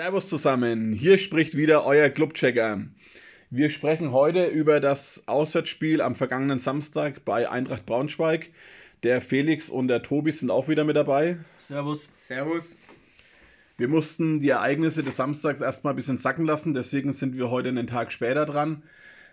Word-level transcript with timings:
Servus 0.00 0.28
zusammen, 0.28 0.92
hier 0.92 1.18
spricht 1.18 1.56
wieder 1.56 1.84
euer 1.84 2.08
Clubchecker. 2.08 2.82
Wir 3.50 3.68
sprechen 3.68 4.12
heute 4.12 4.46
über 4.46 4.78
das 4.78 5.24
Auswärtsspiel 5.26 6.02
am 6.02 6.14
vergangenen 6.14 6.60
Samstag 6.60 7.24
bei 7.24 7.50
Eintracht 7.50 7.84
Braunschweig. 7.84 8.50
Der 9.02 9.20
Felix 9.20 9.68
und 9.68 9.88
der 9.88 10.04
Tobi 10.04 10.30
sind 10.30 10.52
auch 10.52 10.68
wieder 10.68 10.84
mit 10.84 10.94
dabei. 10.94 11.38
Servus. 11.56 12.08
Servus. 12.12 12.78
Wir 13.76 13.88
mussten 13.88 14.40
die 14.40 14.50
Ereignisse 14.50 15.02
des 15.02 15.16
Samstags 15.16 15.62
erstmal 15.62 15.94
ein 15.94 15.96
bisschen 15.96 16.16
sacken 16.16 16.46
lassen, 16.46 16.74
deswegen 16.74 17.12
sind 17.12 17.36
wir 17.36 17.50
heute 17.50 17.70
einen 17.70 17.88
Tag 17.88 18.12
später 18.12 18.46
dran. 18.46 18.84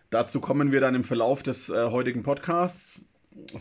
Dazu 0.10 0.42
kommen 0.42 0.72
wir 0.72 0.82
dann 0.82 0.96
im 0.96 1.04
Verlauf 1.04 1.44
des 1.44 1.70
äh, 1.70 1.92
heutigen 1.92 2.24
Podcasts. 2.24 3.06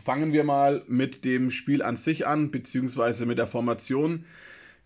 Fangen 0.02 0.32
wir 0.32 0.44
mal 0.44 0.82
mit 0.88 1.26
dem 1.26 1.50
Spiel 1.50 1.82
an 1.82 1.98
sich 1.98 2.26
an, 2.26 2.50
beziehungsweise 2.50 3.26
mit 3.26 3.36
der 3.36 3.46
Formation. 3.46 4.24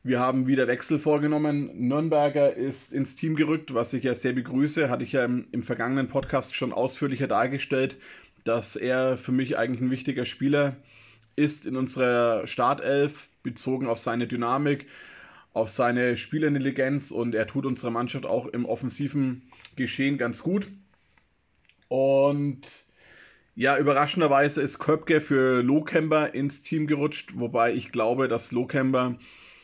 Wir 0.04 0.20
haben 0.20 0.46
wieder 0.46 0.68
Wechsel 0.68 0.98
vorgenommen. 0.98 1.70
Nürnberger 1.74 2.54
ist 2.54 2.92
ins 2.92 3.16
Team 3.16 3.34
gerückt, 3.34 3.74
was 3.74 3.92
ich 3.92 4.04
ja 4.04 4.14
sehr 4.14 4.32
begrüße. 4.32 4.88
Hatte 4.88 5.02
ich 5.02 5.12
ja 5.12 5.24
im, 5.24 5.48
im, 5.50 5.64
vergangenen 5.64 6.08
Podcast 6.08 6.54
schon 6.54 6.72
ausführlicher 6.72 7.26
dargestellt, 7.26 7.98
dass 8.44 8.76
er 8.76 9.16
für 9.16 9.32
mich 9.32 9.58
eigentlich 9.58 9.80
ein 9.80 9.90
wichtiger 9.90 10.24
Spieler 10.24 10.76
ist 11.34 11.66
in 11.66 11.76
unserer 11.76 12.46
Startelf, 12.46 13.28
bezogen 13.42 13.86
auf 13.86 13.98
seine 13.98 14.28
Dynamik, 14.28 14.86
auf 15.52 15.68
seine 15.68 16.16
Spielintelligenz 16.16 17.10
und 17.10 17.34
er 17.34 17.48
tut 17.48 17.66
unserer 17.66 17.90
Mannschaft 17.90 18.24
auch 18.24 18.46
im 18.46 18.66
offensiven 18.66 19.50
Geschehen 19.74 20.16
ganz 20.16 20.42
gut. 20.42 20.68
Und 21.88 22.60
ja, 23.56 23.76
überraschenderweise 23.76 24.62
ist 24.62 24.78
Köpke 24.78 25.20
für 25.20 25.62
Lohkemper 25.62 26.34
ins 26.34 26.62
Team 26.62 26.86
gerutscht, 26.86 27.32
wobei 27.34 27.74
ich 27.74 27.90
glaube, 27.90 28.28
dass 28.28 28.52
Lohkemper 28.52 29.16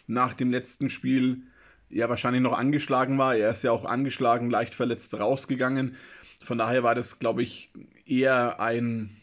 nach 0.07 0.35
dem 0.35 0.51
letzten 0.51 0.91
Spiel 0.91 1.43
ja 1.91 2.09
wahrscheinlich 2.09 2.43
noch 2.43 2.59
angeschlagen 2.59 3.19
war. 3.19 3.37
Er 3.37 3.51
ist 3.51 3.65
ja 3.65 3.73
auch 3.73 3.85
angeschlagen, 3.85 4.51
leicht 4.51 4.75
verletzt 4.75 5.15
rausgegangen. 5.15 5.97
Von 6.43 6.59
daher 6.59 6.83
war 6.83 6.95
das, 6.95 7.19
glaube 7.19 7.43
ich, 7.43 7.71
eher 8.05 8.61
ein 8.61 9.17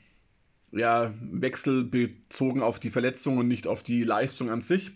ja, 0.72 1.14
Wechsel 1.22 1.84
bezogen 1.84 2.64
auf 2.64 2.80
die 2.80 2.90
Verletzung 2.90 3.38
und 3.38 3.48
nicht 3.48 3.68
auf 3.68 3.84
die 3.84 4.04
Leistung 4.04 4.50
an 4.50 4.62
sich. 4.62 4.92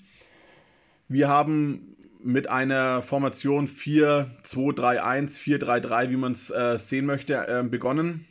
Wir 1.08 1.28
haben 1.28 1.96
mit 2.24 2.50
einer 2.50 3.04
Formation 3.04 3.68
4-2-3-1, 3.68 5.38
4-3-3, 5.38 6.10
wie 6.10 6.18
man 6.18 6.32
es 6.32 6.50
äh, 6.50 6.80
sehen 6.80 7.06
möchte, 7.06 7.36
äh, 7.48 7.64
begonnen. 7.64 8.26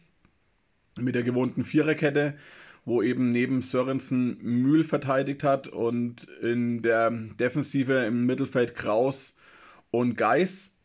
Mit 0.98 1.14
der 1.14 1.22
gewohnten 1.22 1.64
Viererkette 1.64 2.36
wo 2.84 3.02
eben 3.02 3.32
neben 3.32 3.62
Sörensen 3.62 4.38
Mühl 4.42 4.84
verteidigt 4.84 5.42
hat 5.42 5.68
und 5.68 6.24
in 6.42 6.82
der 6.82 7.10
Defensive 7.10 8.04
im 8.04 8.27
Mittelfeld 8.27 8.74
Kraus 8.74 9.36
und 9.90 10.16
Geis. 10.16 10.77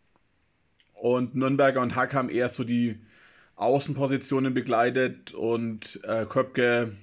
Und 0.93 1.35
Nürnberger 1.35 1.81
und 1.81 1.95
Hack 1.95 2.13
haben 2.13 2.29
eher 2.29 2.49
so 2.49 2.63
die 2.63 2.99
Außenpositionen 3.55 4.53
begleitet 4.53 5.33
und 5.33 5.99
äh, 6.03 6.25
Köpke 6.25 6.95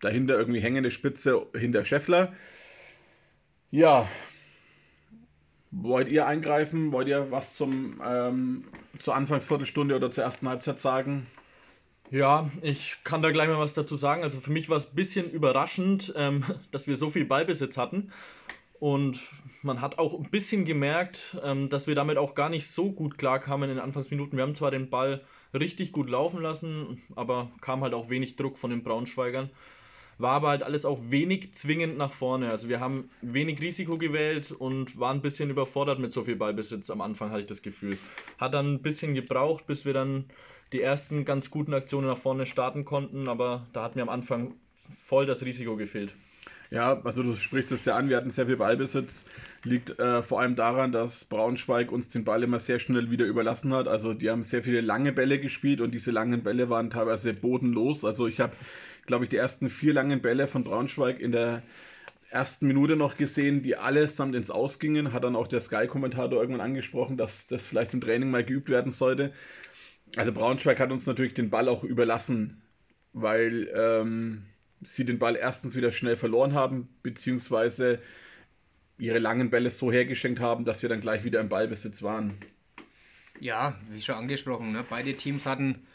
dahinter 0.00 0.38
irgendwie 0.38 0.60
hängende 0.60 0.90
Spitze 0.90 1.46
hinter 1.54 1.84
Scheffler. 1.84 2.32
Ja, 3.70 4.08
wollt 5.70 6.10
ihr 6.10 6.26
eingreifen? 6.26 6.92
Wollt 6.92 7.08
ihr 7.08 7.30
was 7.30 7.56
zum 7.56 8.00
ähm, 8.04 8.64
zur 8.98 9.14
Anfangsviertelstunde 9.14 9.96
oder 9.96 10.10
zur 10.10 10.24
ersten 10.24 10.48
Halbzeit 10.48 10.78
sagen? 10.78 11.26
Ja, 12.10 12.50
ich 12.62 12.96
kann 13.04 13.20
da 13.20 13.30
gleich 13.30 13.48
mal 13.48 13.58
was 13.58 13.74
dazu 13.74 13.96
sagen. 13.96 14.22
Also 14.22 14.40
für 14.40 14.50
mich 14.50 14.70
war 14.70 14.78
es 14.78 14.90
ein 14.90 14.94
bisschen 14.94 15.30
überraschend, 15.30 16.12
ähm, 16.16 16.44
dass 16.70 16.86
wir 16.86 16.96
so 16.96 17.10
viel 17.10 17.24
Ballbesitz 17.24 17.76
hatten. 17.76 18.12
Und 18.80 19.20
man 19.62 19.80
hat 19.80 19.98
auch 19.98 20.14
ein 20.14 20.30
bisschen 20.30 20.64
gemerkt, 20.64 21.36
ähm, 21.42 21.68
dass 21.68 21.86
wir 21.86 21.94
damit 21.94 22.16
auch 22.16 22.34
gar 22.34 22.48
nicht 22.48 22.70
so 22.70 22.92
gut 22.92 23.18
klarkamen 23.18 23.68
in 23.68 23.76
den 23.76 23.84
Anfangsminuten. 23.84 24.38
Wir 24.38 24.44
haben 24.44 24.54
zwar 24.54 24.70
den 24.70 24.88
Ball 24.88 25.22
richtig 25.52 25.92
gut 25.92 26.08
laufen 26.08 26.40
lassen, 26.40 27.02
aber 27.16 27.50
kam 27.60 27.82
halt 27.82 27.92
auch 27.92 28.08
wenig 28.08 28.36
Druck 28.36 28.58
von 28.58 28.70
den 28.70 28.82
Braunschweigern. 28.82 29.50
War 30.18 30.32
aber 30.32 30.48
halt 30.48 30.62
alles 30.62 30.84
auch 30.84 30.98
wenig 31.08 31.54
zwingend 31.54 31.96
nach 31.96 32.12
vorne. 32.12 32.50
Also 32.50 32.68
wir 32.68 32.80
haben 32.80 33.08
wenig 33.22 33.60
Risiko 33.60 33.98
gewählt 33.98 34.50
und 34.52 34.98
waren 34.98 35.18
ein 35.18 35.22
bisschen 35.22 35.48
überfordert 35.48 36.00
mit 36.00 36.12
so 36.12 36.24
viel 36.24 36.36
Ballbesitz 36.36 36.90
am 36.90 37.00
Anfang, 37.00 37.30
hatte 37.30 37.42
ich 37.42 37.46
das 37.46 37.62
Gefühl. 37.62 37.98
Hat 38.38 38.54
dann 38.54 38.74
ein 38.74 38.82
bisschen 38.82 39.14
gebraucht, 39.14 39.66
bis 39.66 39.84
wir 39.84 39.92
dann 39.92 40.24
die 40.72 40.82
ersten 40.82 41.24
ganz 41.24 41.50
guten 41.50 41.72
Aktionen 41.72 42.08
nach 42.08 42.18
vorne 42.18 42.46
starten 42.46 42.84
konnten, 42.84 43.28
aber 43.28 43.66
da 43.72 43.82
hat 43.84 43.96
mir 43.96 44.02
am 44.02 44.08
Anfang 44.08 44.54
voll 44.74 45.26
das 45.26 45.44
Risiko 45.44 45.76
gefehlt. 45.76 46.12
Ja, 46.70 47.00
also 47.02 47.22
du 47.22 47.34
sprichst 47.34 47.72
es 47.72 47.86
ja 47.86 47.94
an, 47.94 48.10
wir 48.10 48.16
hatten 48.18 48.30
sehr 48.30 48.46
viel 48.46 48.56
Ballbesitz. 48.56 49.30
Liegt 49.64 49.98
äh, 49.98 50.22
vor 50.22 50.40
allem 50.40 50.54
daran, 50.54 50.92
dass 50.92 51.24
Braunschweig 51.24 51.90
uns 51.90 52.10
den 52.10 52.24
Ball 52.24 52.42
immer 52.42 52.60
sehr 52.60 52.78
schnell 52.78 53.10
wieder 53.10 53.24
überlassen 53.24 53.72
hat. 53.72 53.88
Also 53.88 54.12
die 54.12 54.30
haben 54.30 54.42
sehr 54.42 54.62
viele 54.62 54.82
lange 54.82 55.12
Bälle 55.12 55.40
gespielt 55.40 55.80
und 55.80 55.92
diese 55.92 56.10
langen 56.10 56.42
Bälle 56.42 56.68
waren 56.68 56.90
teilweise 56.90 57.32
bodenlos. 57.32 58.04
Also 58.04 58.26
ich 58.26 58.40
habe, 58.40 58.52
glaube 59.08 59.24
ich, 59.24 59.30
die 59.30 59.36
ersten 59.36 59.70
vier 59.70 59.92
langen 59.92 60.22
Bälle 60.22 60.46
von 60.46 60.62
Braunschweig 60.62 61.18
in 61.18 61.32
der 61.32 61.62
ersten 62.30 62.68
Minute 62.68 62.94
noch 62.94 63.16
gesehen, 63.16 63.62
die 63.62 63.74
allesamt 63.74 64.36
ins 64.36 64.50
Ausgingen. 64.50 65.12
Hat 65.12 65.24
dann 65.24 65.34
auch 65.34 65.48
der 65.48 65.60
Sky-Kommentator 65.60 66.40
irgendwann 66.40 66.60
angesprochen, 66.60 67.16
dass 67.16 67.48
das 67.48 67.66
vielleicht 67.66 67.94
im 67.94 68.00
Training 68.00 68.30
mal 68.30 68.44
geübt 68.44 68.68
werden 68.68 68.92
sollte. 68.92 69.32
Also 70.14 70.32
Braunschweig 70.32 70.78
hat 70.78 70.92
uns 70.92 71.06
natürlich 71.06 71.34
den 71.34 71.50
Ball 71.50 71.68
auch 71.68 71.84
überlassen, 71.84 72.62
weil 73.12 73.68
ähm, 73.74 74.44
sie 74.82 75.04
den 75.04 75.18
Ball 75.18 75.36
erstens 75.36 75.74
wieder 75.74 75.90
schnell 75.90 76.16
verloren 76.16 76.54
haben, 76.54 76.88
beziehungsweise 77.02 77.98
ihre 78.98 79.18
langen 79.18 79.50
Bälle 79.50 79.70
so 79.70 79.90
hergeschenkt 79.90 80.40
haben, 80.40 80.64
dass 80.64 80.82
wir 80.82 80.88
dann 80.88 81.00
gleich 81.00 81.24
wieder 81.24 81.40
im 81.40 81.48
Ballbesitz 81.48 82.02
waren. 82.02 82.34
Ja, 83.40 83.78
wie 83.90 84.00
schon 84.00 84.16
angesprochen, 84.16 84.72
ne? 84.72 84.84
beide 84.88 85.14
Teams 85.16 85.46
hatten 85.46 85.86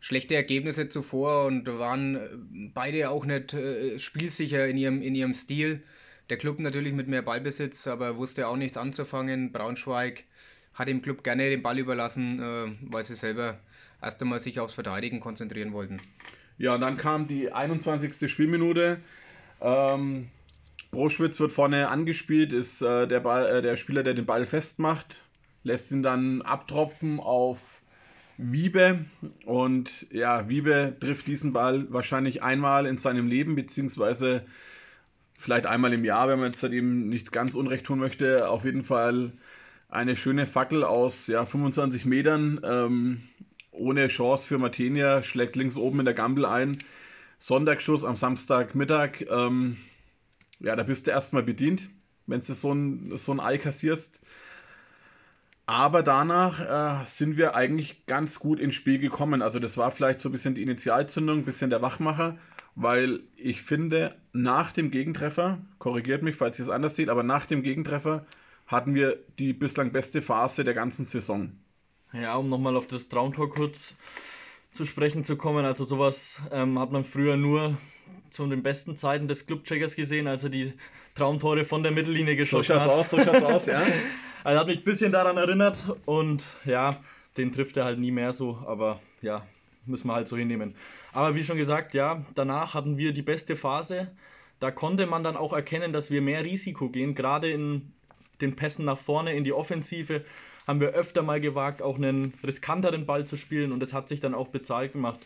schlechte 0.00 0.34
Ergebnisse 0.34 0.88
zuvor 0.88 1.44
und 1.44 1.66
waren 1.66 2.16
äh, 2.16 2.28
beide 2.74 3.10
auch 3.10 3.26
nicht 3.26 3.54
äh, 3.54 3.98
spielsicher 3.98 4.66
in 4.66 4.76
ihrem, 4.76 5.02
in 5.02 5.14
ihrem 5.14 5.34
Stil. 5.34 5.82
Der 6.30 6.38
Club 6.38 6.58
natürlich 6.58 6.94
mit 6.94 7.06
mehr 7.06 7.22
Ballbesitz, 7.22 7.86
aber 7.86 8.16
wusste 8.16 8.48
auch 8.48 8.56
nichts 8.56 8.76
anzufangen. 8.76 9.52
Braunschweig 9.52 10.24
hat 10.74 10.88
dem 10.88 11.02
Club 11.02 11.22
gerne 11.22 11.50
den 11.50 11.62
Ball 11.62 11.78
überlassen, 11.78 12.40
äh, 12.40 12.72
weil 12.90 13.04
sie 13.04 13.14
selber 13.14 13.60
erst 14.02 14.22
einmal 14.22 14.38
sich 14.38 14.58
aufs 14.58 14.74
Verteidigen 14.74 15.20
konzentrieren 15.20 15.72
wollten. 15.72 16.00
Ja, 16.56 16.74
und 16.74 16.80
dann 16.80 16.96
kam 16.96 17.26
die 17.26 17.52
21. 17.52 18.30
Spielminute. 18.30 18.98
Ähm, 19.60 20.28
Broschwitz 20.90 21.38
wird 21.38 21.52
vorne 21.52 21.88
angespielt, 21.88 22.52
ist 22.52 22.82
äh, 22.82 23.06
der, 23.06 23.20
Ball, 23.20 23.58
äh, 23.58 23.62
der 23.62 23.76
Spieler, 23.76 24.02
der 24.02 24.14
den 24.14 24.26
Ball 24.26 24.46
festmacht, 24.46 25.22
lässt 25.62 25.90
ihn 25.92 26.02
dann 26.02 26.42
abtropfen 26.42 27.20
auf 27.20 27.79
Wiebe. 28.40 29.04
Und 29.44 29.90
ja, 30.10 30.48
Wiebe 30.48 30.96
trifft 30.98 31.26
diesen 31.26 31.52
Ball 31.52 31.86
wahrscheinlich 31.92 32.42
einmal 32.42 32.86
in 32.86 32.98
seinem 32.98 33.28
Leben, 33.28 33.54
beziehungsweise 33.54 34.44
vielleicht 35.34 35.66
einmal 35.66 35.92
im 35.92 36.04
Jahr, 36.04 36.28
wenn 36.28 36.40
man 36.40 36.52
jetzt 36.52 36.62
halt 36.62 36.72
eben 36.72 37.08
nicht 37.08 37.32
ganz 37.32 37.54
unrecht 37.54 37.86
tun 37.86 37.98
möchte. 37.98 38.48
Auf 38.48 38.64
jeden 38.64 38.84
Fall 38.84 39.32
eine 39.88 40.16
schöne 40.16 40.46
Fackel 40.46 40.84
aus 40.84 41.26
ja, 41.26 41.44
25 41.44 42.04
Metern. 42.04 42.60
Ähm, 42.62 43.22
ohne 43.72 44.08
Chance 44.08 44.46
für 44.46 44.58
Martinia, 44.58 45.22
schlägt 45.22 45.56
links 45.56 45.76
oben 45.76 46.00
in 46.00 46.04
der 46.04 46.14
Gampel 46.14 46.44
ein. 46.44 46.78
Sonntagsschuss 47.38 48.04
am 48.04 48.16
Samstagmittag. 48.16 49.26
Ähm, 49.30 49.78
ja, 50.60 50.76
da 50.76 50.82
bist 50.82 51.06
du 51.06 51.10
erstmal 51.10 51.42
bedient, 51.42 51.88
wenn 52.26 52.40
du 52.40 52.54
so 52.54 52.72
ein, 52.72 53.16
so 53.16 53.32
ein 53.32 53.40
Ei 53.40 53.56
kassierst. 53.58 54.20
Aber 55.70 56.02
danach 56.02 56.58
äh, 56.58 57.06
sind 57.06 57.36
wir 57.36 57.54
eigentlich 57.54 58.04
ganz 58.06 58.40
gut 58.40 58.58
ins 58.58 58.74
Spiel 58.74 58.98
gekommen. 58.98 59.40
Also 59.40 59.60
das 59.60 59.76
war 59.76 59.92
vielleicht 59.92 60.20
so 60.20 60.28
ein 60.28 60.32
bisschen 60.32 60.56
die 60.56 60.62
Initialzündung, 60.62 61.38
ein 61.38 61.44
bisschen 61.44 61.70
der 61.70 61.80
Wachmacher, 61.80 62.38
weil 62.74 63.20
ich 63.36 63.62
finde, 63.62 64.16
nach 64.32 64.72
dem 64.72 64.90
Gegentreffer, 64.90 65.58
korrigiert 65.78 66.24
mich, 66.24 66.34
falls 66.34 66.58
ihr 66.58 66.64
es 66.64 66.72
anders 66.72 66.96
seht, 66.96 67.08
aber 67.08 67.22
nach 67.22 67.46
dem 67.46 67.62
Gegentreffer 67.62 68.26
hatten 68.66 68.96
wir 68.96 69.18
die 69.38 69.52
bislang 69.52 69.92
beste 69.92 70.22
Phase 70.22 70.64
der 70.64 70.74
ganzen 70.74 71.04
Saison. 71.04 71.52
Ja, 72.12 72.34
um 72.34 72.48
nochmal 72.48 72.74
auf 72.76 72.88
das 72.88 73.08
Traumtor 73.08 73.48
kurz 73.48 73.94
zu 74.72 74.84
sprechen 74.84 75.22
zu 75.22 75.36
kommen. 75.36 75.64
Also 75.64 75.84
sowas 75.84 76.40
ähm, 76.50 76.80
hat 76.80 76.90
man 76.90 77.04
früher 77.04 77.36
nur 77.36 77.76
zu 78.28 78.44
den 78.48 78.64
besten 78.64 78.96
Zeiten 78.96 79.28
des 79.28 79.46
Clubcheckers 79.46 79.94
gesehen, 79.94 80.26
als 80.26 80.42
er 80.42 80.50
die 80.50 80.72
Traumtore 81.14 81.64
von 81.64 81.84
der 81.84 81.92
Mittellinie 81.92 82.34
geschossen 82.34 82.74
so 82.74 82.80
hat. 82.80 82.82
So 82.82 82.88
schaut's 82.88 83.14
aus, 83.14 83.24
so 83.24 83.24
schaut's 83.24 83.42
aus, 83.44 83.66
ja. 83.66 83.82
also 84.44 84.60
hat 84.60 84.66
mich 84.66 84.78
ein 84.78 84.84
bisschen 84.84 85.12
daran 85.12 85.36
erinnert 85.36 85.78
und 86.06 86.44
ja, 86.64 87.00
den 87.36 87.52
trifft 87.52 87.76
er 87.76 87.84
halt 87.84 87.98
nie 87.98 88.10
mehr 88.10 88.32
so, 88.32 88.62
aber 88.66 89.00
ja, 89.22 89.46
müssen 89.86 90.08
wir 90.08 90.14
halt 90.14 90.28
so 90.28 90.36
hinnehmen. 90.36 90.74
Aber 91.12 91.34
wie 91.34 91.44
schon 91.44 91.56
gesagt, 91.56 91.94
ja, 91.94 92.24
danach 92.34 92.74
hatten 92.74 92.96
wir 92.96 93.12
die 93.12 93.22
beste 93.22 93.56
Phase. 93.56 94.10
Da 94.60 94.70
konnte 94.70 95.06
man 95.06 95.24
dann 95.24 95.36
auch 95.36 95.52
erkennen, 95.52 95.92
dass 95.92 96.10
wir 96.10 96.22
mehr 96.22 96.44
Risiko 96.44 96.88
gehen, 96.88 97.14
gerade 97.14 97.50
in 97.50 97.92
den 98.40 98.56
Pässen 98.56 98.84
nach 98.84 98.98
vorne 98.98 99.34
in 99.34 99.44
die 99.44 99.52
Offensive 99.52 100.24
haben 100.66 100.80
wir 100.80 100.90
öfter 100.90 101.22
mal 101.22 101.40
gewagt, 101.40 101.82
auch 101.82 101.96
einen 101.96 102.34
riskanteren 102.44 103.06
Ball 103.06 103.26
zu 103.26 103.36
spielen 103.36 103.72
und 103.72 103.80
das 103.80 103.92
hat 103.92 104.08
sich 104.08 104.20
dann 104.20 104.34
auch 104.34 104.48
bezahlt 104.48 104.92
gemacht. 104.92 105.20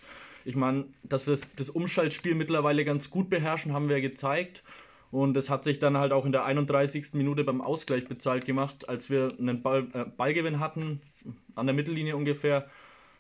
Ich 0.45 0.57
meine, 0.57 0.85
dass 1.03 1.27
wir 1.27 1.39
das 1.57 1.71
Umschaltspiel 1.71 2.35
mittlerweile 2.35 2.85
ganz 2.85 3.11
gut 3.11 3.31
beherrschen, 3.31 3.73
haben 3.73 3.89
wir 3.89 4.01
gezeigt. 4.01 4.63
Und 5.15 5.37
es 5.37 5.49
hat 5.49 5.63
sich 5.63 5.79
dann 5.79 5.97
halt 5.97 6.11
auch 6.11 6.27
in 6.27 6.33
der 6.33 6.45
31. 6.45 7.15
Minute 7.15 7.45
beim 7.45 7.61
Ausgleich 7.61 8.09
bezahlt 8.09 8.47
gemacht, 8.47 8.89
als 8.89 9.11
wir 9.11 9.33
einen 9.39 9.63
Ball, 9.63 9.87
äh, 9.93 10.05
Ballgewinn 10.07 10.59
hatten, 10.59 11.01
an 11.55 11.67
der 11.67 11.75
Mittellinie 11.77 12.17
ungefähr. 12.17 12.69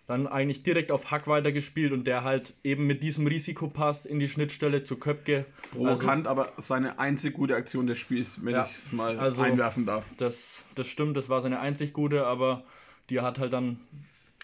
Dann 0.08 0.26
eigentlich 0.26 0.64
direkt 0.64 0.90
auf 0.90 1.12
Hack 1.12 1.28
weitergespielt 1.28 1.92
und 1.92 2.04
der 2.04 2.24
halt 2.24 2.54
eben 2.64 2.88
mit 2.88 3.04
diesem 3.04 3.28
Risikopass 3.28 4.06
in 4.06 4.18
die 4.18 4.28
Schnittstelle 4.28 4.82
zu 4.82 4.96
Köpke. 4.96 5.44
Provokant, 5.70 6.26
also, 6.26 6.30
aber 6.30 6.52
seine 6.60 6.98
einzig 6.98 7.34
gute 7.34 7.54
Aktion 7.54 7.86
des 7.86 8.00
Spiels, 8.00 8.44
wenn 8.44 8.54
ja, 8.54 8.66
ich 8.68 8.76
es 8.76 8.92
mal 8.92 9.16
also 9.16 9.42
einwerfen 9.42 9.86
darf. 9.86 10.04
Das, 10.16 10.64
das 10.74 10.88
stimmt, 10.88 11.16
das 11.16 11.28
war 11.28 11.40
seine 11.40 11.60
einzig 11.60 11.92
gute, 11.92 12.26
aber 12.26 12.64
die 13.08 13.20
hat 13.20 13.38
halt 13.38 13.52
dann 13.52 13.78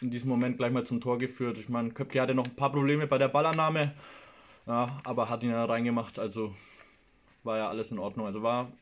in 0.00 0.12
diesem 0.12 0.28
Moment 0.28 0.56
gleich 0.56 0.70
mal 0.70 0.86
zum 0.86 1.00
Tor 1.00 1.18
geführt. 1.18 1.58
Ich 1.58 1.68
meine, 1.68 1.90
Köpke 1.90 2.20
hatte 2.20 2.32
noch 2.32 2.46
ein 2.46 2.54
paar 2.54 2.70
Probleme 2.70 3.08
bei 3.08 3.18
der 3.18 3.26
Ballannahme, 3.26 3.92
ja, 4.68 5.00
aber 5.02 5.28
hat 5.28 5.42
ihn 5.42 5.50
ja 5.50 5.64
reingemacht, 5.64 6.20
also 6.20 6.54
war 7.42 7.58
ja 7.58 7.68
alles 7.68 7.92
in 7.92 7.98
Ordnung. 7.98 8.26
Also 8.26 8.42
war 8.42 8.72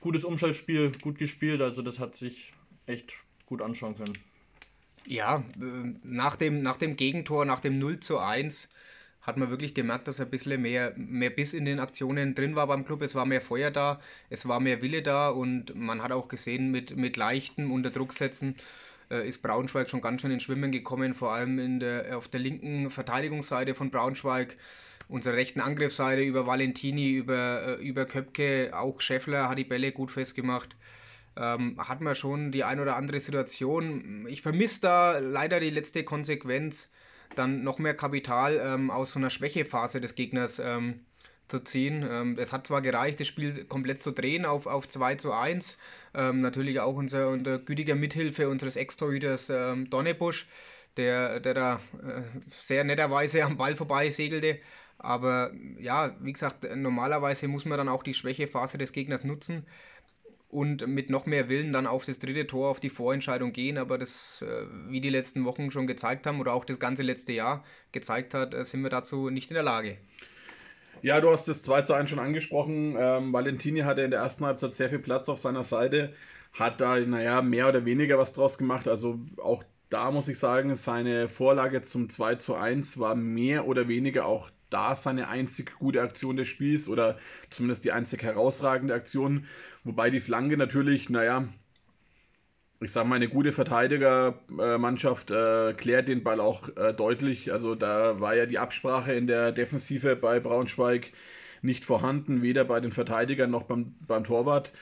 gutes 0.00 0.24
Umschaltspiel, 0.24 0.92
gut 1.00 1.18
gespielt, 1.18 1.60
also 1.60 1.82
das 1.82 1.98
hat 1.98 2.14
sich 2.14 2.52
echt 2.86 3.14
gut 3.46 3.62
anschauen 3.62 3.96
können. 3.96 4.16
Ja, 5.06 5.44
äh, 5.60 5.94
nach 6.02 6.36
dem, 6.36 6.62
nach 6.62 6.76
dem 6.76 6.96
Gegentor, 6.96 7.44
nach 7.44 7.60
dem 7.60 7.78
0 7.78 8.00
zu 8.00 8.18
1, 8.18 8.68
hat 9.22 9.36
man 9.36 9.50
wirklich 9.50 9.74
gemerkt, 9.74 10.08
dass 10.08 10.20
ein 10.20 10.30
bisschen 10.30 10.62
mehr, 10.62 10.94
mehr 10.96 11.30
Biss 11.30 11.52
in 11.52 11.64
den 11.64 11.78
Aktionen 11.78 12.34
drin 12.34 12.56
war 12.56 12.66
beim 12.66 12.86
Club. 12.86 13.02
Es 13.02 13.14
war 13.14 13.26
mehr 13.26 13.42
Feuer 13.42 13.70
da, 13.70 14.00
es 14.30 14.48
war 14.48 14.60
mehr 14.60 14.80
Wille 14.82 15.02
da 15.02 15.28
und 15.28 15.74
man 15.74 16.02
hat 16.02 16.12
auch 16.12 16.28
gesehen, 16.28 16.70
mit, 16.70 16.96
mit 16.96 17.16
leichten 17.16 17.70
Unterdrucksätzen 17.70 18.56
äh, 19.10 19.26
ist 19.28 19.42
Braunschweig 19.42 19.90
schon 19.90 20.00
ganz 20.00 20.22
schön 20.22 20.30
ins 20.30 20.44
Schwimmen 20.44 20.72
gekommen, 20.72 21.14
vor 21.14 21.32
allem 21.32 21.58
in 21.58 21.80
der, 21.80 22.16
auf 22.16 22.28
der 22.28 22.40
linken 22.40 22.90
Verteidigungsseite 22.90 23.74
von 23.74 23.90
Braunschweig 23.90 24.56
unserer 25.10 25.34
rechten 25.34 25.60
Angriffsseite 25.60 26.22
über 26.22 26.46
Valentini, 26.46 27.10
über, 27.10 27.78
äh, 27.78 27.82
über 27.82 28.06
Köpke, 28.06 28.70
auch 28.72 29.00
Scheffler 29.00 29.48
hat 29.48 29.58
die 29.58 29.64
Bälle 29.64 29.92
gut 29.92 30.10
festgemacht. 30.10 30.76
Ähm, 31.36 31.76
hat 31.78 32.00
man 32.00 32.14
schon 32.14 32.52
die 32.52 32.64
ein 32.64 32.80
oder 32.80 32.96
andere 32.96 33.20
Situation. 33.20 34.26
Ich 34.28 34.42
vermisse 34.42 34.80
da 34.80 35.18
leider 35.18 35.60
die 35.60 35.70
letzte 35.70 36.04
Konsequenz, 36.04 36.90
dann 37.34 37.62
noch 37.62 37.78
mehr 37.78 37.94
Kapital 37.94 38.60
ähm, 38.62 38.90
aus 38.90 39.12
so 39.12 39.18
einer 39.18 39.30
Schwächephase 39.30 40.00
des 40.00 40.14
Gegners 40.14 40.58
ähm, 40.58 41.00
zu 41.48 41.60
ziehen. 41.60 42.06
Ähm, 42.08 42.36
es 42.38 42.52
hat 42.52 42.66
zwar 42.66 42.82
gereicht, 42.82 43.20
das 43.20 43.26
Spiel 43.26 43.64
komplett 43.64 44.02
zu 44.02 44.12
drehen 44.12 44.44
auf, 44.44 44.66
auf 44.66 44.88
2 44.88 45.16
zu 45.16 45.32
1. 45.32 45.76
Ähm, 46.14 46.40
natürlich 46.40 46.80
auch 46.80 46.94
unser, 46.94 47.28
unter 47.28 47.58
gütiger 47.58 47.94
Mithilfe 47.94 48.48
unseres 48.48 48.76
Ex-Torhüters 48.76 49.50
ähm, 49.50 49.90
Donnebusch, 49.90 50.46
der, 50.96 51.40
der 51.40 51.54
da 51.54 51.80
äh, 52.02 52.22
sehr 52.48 52.84
netterweise 52.84 53.44
am 53.44 53.56
Ball 53.56 53.76
vorbei 53.76 54.10
segelte. 54.10 54.58
Aber 55.00 55.50
ja, 55.78 56.14
wie 56.20 56.32
gesagt, 56.32 56.66
normalerweise 56.76 57.48
muss 57.48 57.64
man 57.64 57.78
dann 57.78 57.88
auch 57.88 58.02
die 58.02 58.14
Schwächephase 58.14 58.78
des 58.78 58.92
Gegners 58.92 59.24
nutzen 59.24 59.66
und 60.50 60.86
mit 60.86 61.10
noch 61.10 61.26
mehr 61.26 61.48
Willen 61.48 61.72
dann 61.72 61.86
auf 61.86 62.04
das 62.04 62.18
dritte 62.18 62.46
Tor, 62.46 62.70
auf 62.70 62.80
die 62.80 62.90
Vorentscheidung 62.90 63.52
gehen. 63.52 63.78
Aber 63.78 63.98
das, 63.98 64.42
äh, 64.42 64.66
wie 64.88 65.00
die 65.00 65.10
letzten 65.10 65.44
Wochen 65.44 65.70
schon 65.70 65.86
gezeigt 65.86 66.26
haben 66.26 66.40
oder 66.40 66.52
auch 66.52 66.64
das 66.64 66.78
ganze 66.78 67.02
letzte 67.02 67.32
Jahr 67.32 67.64
gezeigt 67.92 68.34
hat, 68.34 68.52
äh, 68.54 68.64
sind 68.64 68.82
wir 68.82 68.90
dazu 68.90 69.30
nicht 69.30 69.50
in 69.50 69.54
der 69.54 69.62
Lage. 69.62 69.96
Ja, 71.02 71.20
du 71.20 71.30
hast 71.30 71.48
das 71.48 71.62
2 71.62 71.82
zu 71.82 71.94
1 71.94 72.10
schon 72.10 72.18
angesprochen. 72.18 72.94
Ähm, 72.98 73.32
Valentini 73.32 73.80
hatte 73.80 74.02
in 74.02 74.10
der 74.10 74.20
ersten 74.20 74.44
Halbzeit 74.44 74.74
sehr 74.74 74.90
viel 74.90 74.98
Platz 74.98 75.28
auf 75.28 75.40
seiner 75.40 75.64
Seite, 75.64 76.12
hat 76.52 76.80
da, 76.80 76.98
naja, 76.98 77.40
mehr 77.40 77.68
oder 77.68 77.84
weniger 77.86 78.18
was 78.18 78.34
draus 78.34 78.58
gemacht. 78.58 78.86
Also 78.86 79.18
auch 79.42 79.64
da 79.88 80.10
muss 80.10 80.28
ich 80.28 80.38
sagen, 80.38 80.74
seine 80.76 81.28
Vorlage 81.28 81.82
zum 81.82 82.10
2 82.10 82.34
zu 82.36 82.54
1 82.54 82.98
war 82.98 83.14
mehr 83.14 83.66
oder 83.66 83.88
weniger 83.88 84.26
auch 84.26 84.50
da 84.70 84.96
seine 84.96 85.28
einzig 85.28 85.78
gute 85.78 86.02
Aktion 86.02 86.36
des 86.36 86.48
Spiels 86.48 86.88
oder 86.88 87.18
zumindest 87.50 87.84
die 87.84 87.92
einzig 87.92 88.22
herausragende 88.22 88.94
Aktion. 88.94 89.46
Wobei 89.84 90.10
die 90.10 90.20
Flanke 90.20 90.56
natürlich, 90.56 91.10
naja, 91.10 91.48
ich 92.82 92.92
sag 92.92 93.06
mal, 93.06 93.16
eine 93.16 93.28
gute 93.28 93.52
Verteidigermannschaft 93.52 95.30
äh, 95.30 95.74
klärt 95.74 96.08
den 96.08 96.22
Ball 96.22 96.40
auch 96.40 96.74
äh, 96.76 96.94
deutlich. 96.94 97.52
Also 97.52 97.74
da 97.74 98.20
war 98.20 98.34
ja 98.34 98.46
die 98.46 98.58
Absprache 98.58 99.12
in 99.12 99.26
der 99.26 99.52
Defensive 99.52 100.16
bei 100.16 100.40
Braunschweig 100.40 101.12
nicht 101.62 101.84
vorhanden, 101.84 102.42
weder 102.42 102.64
bei 102.64 102.80
den 102.80 102.92
Verteidigern 102.92 103.50
noch 103.50 103.64
beim, 103.64 103.94
beim 104.06 104.24
Torwart. 104.24 104.72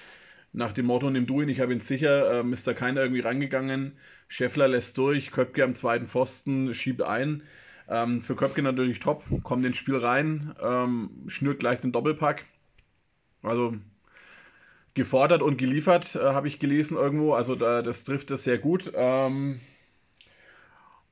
Nach 0.53 0.73
dem 0.73 0.87
Motto, 0.87 1.11
nimm 1.11 1.27
du 1.27 1.43
ihn, 1.43 1.49
ich 1.49 1.61
habe 1.61 1.73
ihn 1.73 1.81
sicher, 1.81 2.41
ähm, 2.41 2.53
ist 2.53 2.67
da 2.67 2.75
keiner 2.75 3.03
irgendwie 3.03 3.21
rangegangen. 3.21 3.99
Scheffler 4.29 4.69
lässt 4.69 4.97
durch, 4.99 5.33
Köpke 5.33 5.65
am 5.65 5.75
zweiten 5.75 6.07
Pfosten 6.07 6.75
schiebt 6.75 7.03
ein. 7.03 7.43
Ähm, 7.89 8.23
für 8.23 8.37
Köpke 8.37 8.63
natürlich 8.63 9.01
top, 9.01 9.25
kommt 9.43 9.65
ins 9.65 9.79
Spiel 9.79 9.97
rein, 9.97 10.55
ähm, 10.63 11.11
schnürt 11.27 11.59
gleich 11.59 11.81
den 11.81 11.93
Doppelpack. 11.93 12.45
Also 13.43 13.75
gefordert 14.95 15.43
und 15.43 15.57
geliefert, 15.57 16.15
äh, 16.17 16.19
habe 16.19 16.49
ich 16.49 16.59
gelesen 16.59 16.97
irgendwo. 16.97 17.33
Also 17.33 17.55
da, 17.55 17.83
das 17.83 18.05
trifft 18.05 18.31
es 18.31 18.45
sehr 18.45 18.59
gut. 18.59 18.93
Ähm, 18.95 19.61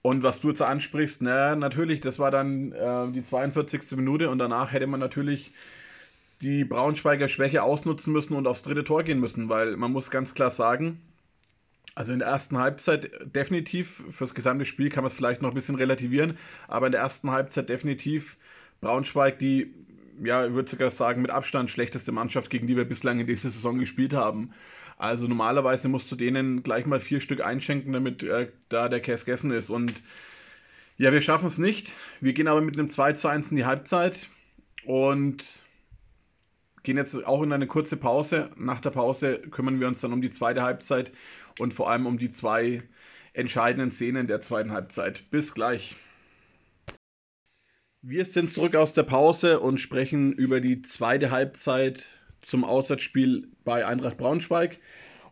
und 0.02 0.22
was 0.22 0.40
du 0.40 0.50
jetzt 0.50 0.62
ansprichst, 0.62 1.22
na, 1.22 1.56
natürlich, 1.56 2.00
das 2.00 2.18
war 2.18 2.30
dann 2.30 2.72
äh, 2.72 3.12
die 3.12 3.22
42. 3.22 3.96
Minute 3.96 4.30
und 4.30 4.38
danach 4.38 4.72
hätte 4.72 4.86
man 4.86 5.00
natürlich 5.00 5.52
die 6.42 6.64
Braunschweiger 6.64 7.28
Schwäche 7.28 7.62
ausnutzen 7.62 8.12
müssen 8.12 8.34
und 8.36 8.46
aufs 8.46 8.62
dritte 8.62 8.84
Tor 8.84 9.02
gehen 9.02 9.20
müssen, 9.20 9.48
weil 9.48 9.76
man 9.76 9.92
muss 9.92 10.10
ganz 10.10 10.34
klar 10.34 10.50
sagen, 10.50 11.00
also 11.96 12.12
in 12.12 12.18
der 12.18 12.28
ersten 12.28 12.58
Halbzeit 12.58 13.10
definitiv, 13.34 14.02
fürs 14.10 14.34
gesamte 14.34 14.66
Spiel 14.66 14.90
kann 14.90 15.02
man 15.02 15.10
es 15.10 15.16
vielleicht 15.16 15.40
noch 15.40 15.48
ein 15.48 15.54
bisschen 15.54 15.76
relativieren, 15.76 16.36
aber 16.68 16.86
in 16.86 16.92
der 16.92 17.00
ersten 17.00 17.30
Halbzeit 17.30 17.70
definitiv 17.70 18.36
Braunschweig, 18.82 19.38
die, 19.38 19.74
ja, 20.22 20.46
ich 20.46 20.52
würde 20.52 20.70
sogar 20.70 20.90
sagen, 20.90 21.22
mit 21.22 21.30
Abstand 21.30 21.70
schlechteste 21.70 22.12
Mannschaft, 22.12 22.50
gegen 22.50 22.66
die 22.66 22.76
wir 22.76 22.84
bislang 22.84 23.18
in 23.18 23.26
dieser 23.26 23.50
Saison 23.50 23.78
gespielt 23.78 24.12
haben. 24.12 24.52
Also 24.98 25.26
normalerweise 25.26 25.88
musst 25.88 26.12
du 26.12 26.16
denen 26.16 26.62
gleich 26.62 26.84
mal 26.84 27.00
vier 27.00 27.22
Stück 27.22 27.42
einschenken, 27.42 27.94
damit 27.94 28.22
äh, 28.22 28.48
da 28.68 28.90
der 28.90 29.00
Käse 29.00 29.24
gegessen 29.24 29.50
ist. 29.50 29.70
Und 29.70 29.94
ja, 30.98 31.12
wir 31.12 31.22
schaffen 31.22 31.46
es 31.46 31.56
nicht. 31.56 31.92
Wir 32.20 32.34
gehen 32.34 32.48
aber 32.48 32.60
mit 32.60 32.78
einem 32.78 32.90
2 32.90 33.14
zu 33.14 33.28
1 33.28 33.52
in 33.52 33.56
die 33.56 33.64
Halbzeit 33.64 34.26
und 34.84 35.44
gehen 36.82 36.98
jetzt 36.98 37.26
auch 37.26 37.42
in 37.42 37.52
eine 37.52 37.66
kurze 37.66 37.96
Pause. 37.96 38.50
Nach 38.56 38.82
der 38.82 38.90
Pause 38.90 39.38
kümmern 39.50 39.80
wir 39.80 39.88
uns 39.88 40.02
dann 40.02 40.12
um 40.12 40.20
die 40.20 40.30
zweite 40.30 40.62
Halbzeit 40.62 41.10
und 41.58 41.74
vor 41.74 41.90
allem 41.90 42.06
um 42.06 42.18
die 42.18 42.30
zwei 42.30 42.82
entscheidenden 43.32 43.90
Szenen 43.90 44.26
der 44.26 44.42
zweiten 44.42 44.72
Halbzeit. 44.72 45.30
Bis 45.30 45.54
gleich. 45.54 45.96
Wir 48.02 48.24
sind 48.24 48.52
zurück 48.52 48.76
aus 48.76 48.92
der 48.92 49.02
Pause 49.02 49.60
und 49.60 49.78
sprechen 49.78 50.32
über 50.32 50.60
die 50.60 50.82
zweite 50.82 51.30
Halbzeit 51.30 52.06
zum 52.40 52.64
Auswärtsspiel 52.64 53.48
bei 53.64 53.84
Eintracht 53.84 54.16
Braunschweig. 54.16 54.78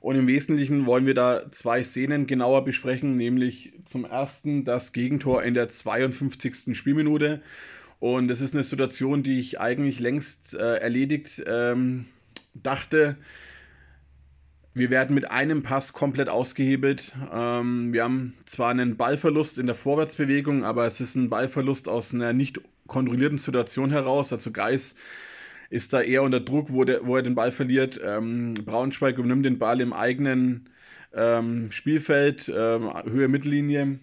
Und 0.00 0.17
im 0.17 0.26
Wesentlichen 0.26 0.85
wollen 0.85 1.06
wir 1.06 1.15
da 1.15 1.50
zwei 1.50 1.83
Szenen 1.83 2.26
genauer 2.26 2.64
besprechen, 2.64 3.16
nämlich 3.16 3.73
zum 3.87 4.04
ersten 4.04 4.64
das 4.64 4.93
Gegentor 4.93 5.43
in 5.45 5.54
der 5.54 5.69
52. 5.69 6.76
Spielminute. 6.76 7.40
Und 8.00 8.28
das 8.28 8.43
ist 8.43 8.52
eine 8.52 8.64
Situation, 8.64 9.23
die 9.23 9.40
ich 9.40 9.61
eigentlich 9.61 10.00
längst 10.00 10.52
äh, 10.52 10.76
erledigt 10.76 11.43
ähm, 11.47 12.04
dachte. 12.52 13.16
Wir 14.76 14.90
werden 14.90 15.14
mit 15.14 15.31
einem 15.31 15.62
Pass 15.62 15.93
komplett 15.93 16.28
ausgehebelt. 16.28 17.12
Ähm, 17.33 17.93
wir 17.93 18.02
haben 18.02 18.35
zwar 18.45 18.71
einen 18.71 18.97
Ballverlust 18.97 19.57
in 19.59 19.66
der 19.66 19.76
Vorwärtsbewegung, 19.76 20.64
aber 20.64 20.85
es 20.85 21.00
ist 21.00 21.14
ein 21.14 21.31
Ballverlust 21.31 21.88
aus 21.88 22.12
einer 22.12 22.33
nicht 22.33 22.61
kontrollierten 22.88 23.38
Situation 23.38 23.93
heraus. 23.93 24.33
Also 24.33 24.50
Geis 24.50 24.97
ist 25.71 25.93
da 25.93 26.00
eher 26.02 26.25
unter 26.25 26.40
Druck, 26.40 26.73
wo, 26.73 26.83
der, 26.83 27.07
wo 27.07 27.16
er 27.16 27.23
den 27.23 27.37
Ball 27.37 27.52
verliert. 27.52 28.00
Ähm, 28.04 28.54
Braunschweig 28.66 29.16
übernimmt 29.16 29.47
den 29.47 29.61
Ball 29.61 29.81
im 29.81 29.93
eigenen 29.93 30.69
ähm, 31.14 31.71
Spielfeld, 31.71 32.52
ähm, 32.52 32.90
Höhe 33.04 33.28
Mittellinie, 33.28 34.00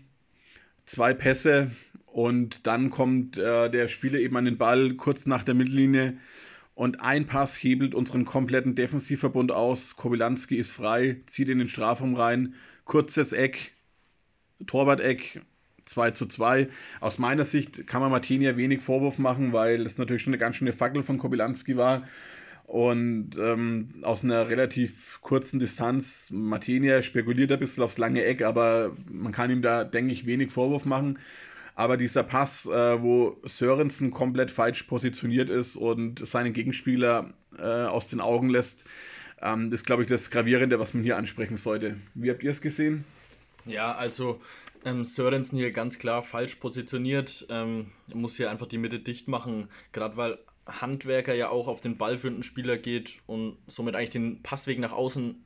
zwei 0.85 1.13
Pässe 1.13 1.71
und 2.05 2.65
dann 2.65 2.89
kommt 2.91 3.37
äh, 3.37 3.69
der 3.69 3.89
Spieler 3.89 4.19
eben 4.19 4.37
an 4.37 4.45
den 4.45 4.57
Ball 4.57 4.93
kurz 4.93 5.25
nach 5.25 5.43
der 5.43 5.53
Mittellinie 5.53 6.13
und 6.73 7.01
ein 7.01 7.27
Pass 7.27 7.55
hebelt 7.55 7.93
unseren 7.93 8.25
kompletten 8.25 8.75
Defensivverbund 8.75 9.51
aus. 9.51 9.95
Kobylanski 9.95 10.57
ist 10.57 10.71
frei, 10.71 11.21
zieht 11.27 11.49
in 11.49 11.59
den 11.59 11.67
Strafraum 11.67 12.15
rein. 12.15 12.55
Kurzes 12.85 13.33
Eck, 13.33 13.73
Torwart-Eck, 14.65 15.41
2 15.85 16.11
zu 16.11 16.25
2. 16.25 16.69
Aus 16.99 17.17
meiner 17.17 17.45
Sicht 17.45 17.87
kann 17.87 18.01
man 18.01 18.11
Martini 18.11 18.45
ja 18.45 18.57
wenig 18.57 18.81
Vorwurf 18.81 19.17
machen, 19.17 19.53
weil 19.53 19.85
es 19.85 19.97
natürlich 19.97 20.23
schon 20.23 20.33
eine 20.33 20.39
ganz 20.39 20.55
schöne 20.55 20.73
Fackel 20.73 21.03
von 21.03 21.17
Kobylanski 21.17 21.77
war. 21.77 22.07
Und 22.63 23.31
ähm, 23.37 23.95
aus 24.01 24.23
einer 24.23 24.47
relativ 24.47 25.19
kurzen 25.21 25.59
Distanz, 25.59 26.29
Martinia 26.31 27.01
spekuliert 27.01 27.51
ein 27.51 27.59
bisschen 27.59 27.83
aufs 27.83 27.97
lange 27.97 28.23
Eck, 28.23 28.43
aber 28.43 28.95
man 29.11 29.33
kann 29.33 29.51
ihm 29.51 29.61
da, 29.61 29.83
denke 29.83 30.13
ich, 30.13 30.25
wenig 30.25 30.51
Vorwurf 30.51 30.85
machen. 30.85 31.19
Aber 31.75 31.97
dieser 31.97 32.23
Pass, 32.23 32.65
äh, 32.65 33.01
wo 33.01 33.37
Sörensen 33.43 34.11
komplett 34.11 34.51
falsch 34.51 34.83
positioniert 34.83 35.49
ist 35.49 35.75
und 35.75 36.25
seinen 36.25 36.53
Gegenspieler 36.53 37.33
äh, 37.57 37.63
aus 37.63 38.07
den 38.07 38.21
Augen 38.21 38.49
lässt, 38.49 38.83
ähm, 39.41 39.71
ist, 39.71 39.85
glaube 39.85 40.03
ich, 40.03 40.09
das 40.09 40.29
Gravierende, 40.29 40.79
was 40.79 40.93
man 40.93 41.03
hier 41.03 41.17
ansprechen 41.17 41.57
sollte. 41.57 41.97
Wie 42.13 42.29
habt 42.29 42.43
ihr 42.43 42.51
es 42.51 42.61
gesehen? 42.61 43.05
Ja, 43.65 43.93
also 43.93 44.41
ähm, 44.85 45.03
Sörensen 45.03 45.57
hier 45.57 45.71
ganz 45.71 45.99
klar 45.99 46.21
falsch 46.23 46.55
positioniert. 46.55 47.45
Ähm, 47.49 47.91
muss 48.13 48.35
hier 48.35 48.51
einfach 48.51 48.67
die 48.67 48.77
Mitte 48.77 48.99
dicht 48.99 49.27
machen, 49.27 49.67
gerade 49.91 50.17
weil 50.17 50.39
Handwerker 50.67 51.33
ja 51.33 51.49
auch 51.49 51.67
auf 51.67 51.81
den 51.81 51.97
ballführenden 51.97 52.43
Spieler 52.43 52.77
geht 52.77 53.19
und 53.27 53.57
somit 53.67 53.95
eigentlich 53.95 54.11
den 54.11 54.41
Passweg 54.43 54.79
nach 54.79 54.91
außen 54.91 55.43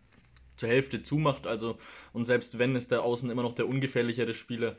zur 0.58 0.70
Hälfte 0.70 1.04
zumacht. 1.04 1.48
Also, 1.48 1.78
und 2.14 2.26
selbst 2.26 2.58
wenn, 2.60 2.76
ist 2.76 2.92
der 2.92 3.04
Außen 3.04 3.30
immer 3.30 3.44
noch 3.44 3.56
der 3.56 3.68
ungefährlichere 3.68 4.34
Spieler. 4.34 4.76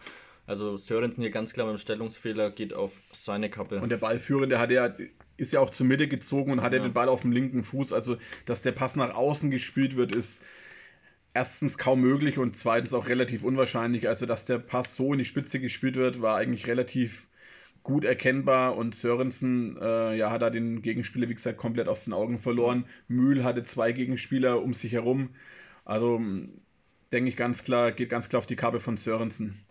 Also 0.47 0.77
Sörensen 0.77 1.23
hier 1.23 1.33
ganz 1.33 1.53
klar 1.53 1.67
mit 1.67 1.77
dem 1.77 1.81
Stellungsfehler 1.81 2.51
geht 2.51 2.73
auf 2.73 2.93
seine 3.13 3.51
Kappe. 3.51 3.81
Und 3.81 3.89
der 3.89 3.97
Ballführende 3.97 4.59
hat 4.59 4.71
ja, 4.71 4.95
ist 5.37 5.53
ja 5.53 5.61
auch 5.61 5.71
zur 5.71 5.87
Mitte 5.87 6.07
gezogen 6.07 6.53
und 6.53 6.63
hat 6.63 6.73
ja 6.73 6.79
den 6.79 6.93
Ball 6.93 7.09
auf 7.09 7.23
dem 7.23 7.33
linken 7.33 7.65
Fuß. 7.65 7.93
Also, 7.93 8.17
dass 8.45 8.63
der 8.63 8.73
Pass 8.73 8.95
nach 8.95 9.15
außen 9.15 9.51
gespielt 9.51 9.97
wird, 9.97 10.15
ist 10.15 10.45
erstens 11.35 11.79
kaum 11.79 12.01
möglich 12.01 12.39
und 12.39 12.57
zweitens 12.57 12.95
auch 12.95 13.09
relativ 13.09 13.43
unwahrscheinlich. 13.43 14.09
Also, 14.09 14.25
dass 14.25 14.45
der 14.45 14.59
Pass 14.59 14.95
so 14.95 15.13
in 15.13 15.19
die 15.19 15.25
Spitze 15.25 15.59
gespielt 15.59 15.97
wird, 15.97 16.23
war 16.23 16.37
eigentlich 16.37 16.69
relativ 16.69 17.27
gut 17.83 18.05
erkennbar 18.05 18.77
und 18.77 18.95
Sörensen 18.95 19.77
äh, 19.81 20.17
ja, 20.17 20.31
hat 20.31 20.43
da 20.43 20.51
den 20.51 20.83
Gegenspieler, 20.83 21.29
wie 21.29 21.35
gesagt, 21.35 21.57
komplett 21.57 21.89
aus 21.89 22.05
den 22.05 22.15
Augen 22.15 22.39
verloren. 22.39 22.85
Mühl 23.09 23.45
hatte 23.45 23.65
zwei 23.65 23.93
Gegenspieler 23.93 24.63
um 24.63 24.75
sich 24.75 24.93
herum. 24.93 25.31
Also 25.85 26.21
denke 27.13 27.29
ich 27.29 27.37
ganz 27.37 27.63
klar, 27.63 27.93
geht 27.93 28.11
ganz 28.11 28.29
klar 28.29 28.39
auf 28.39 28.47
die 28.47 28.57
Kappe 28.57 28.81
von 28.81 28.97
Sörensen. 28.97 29.66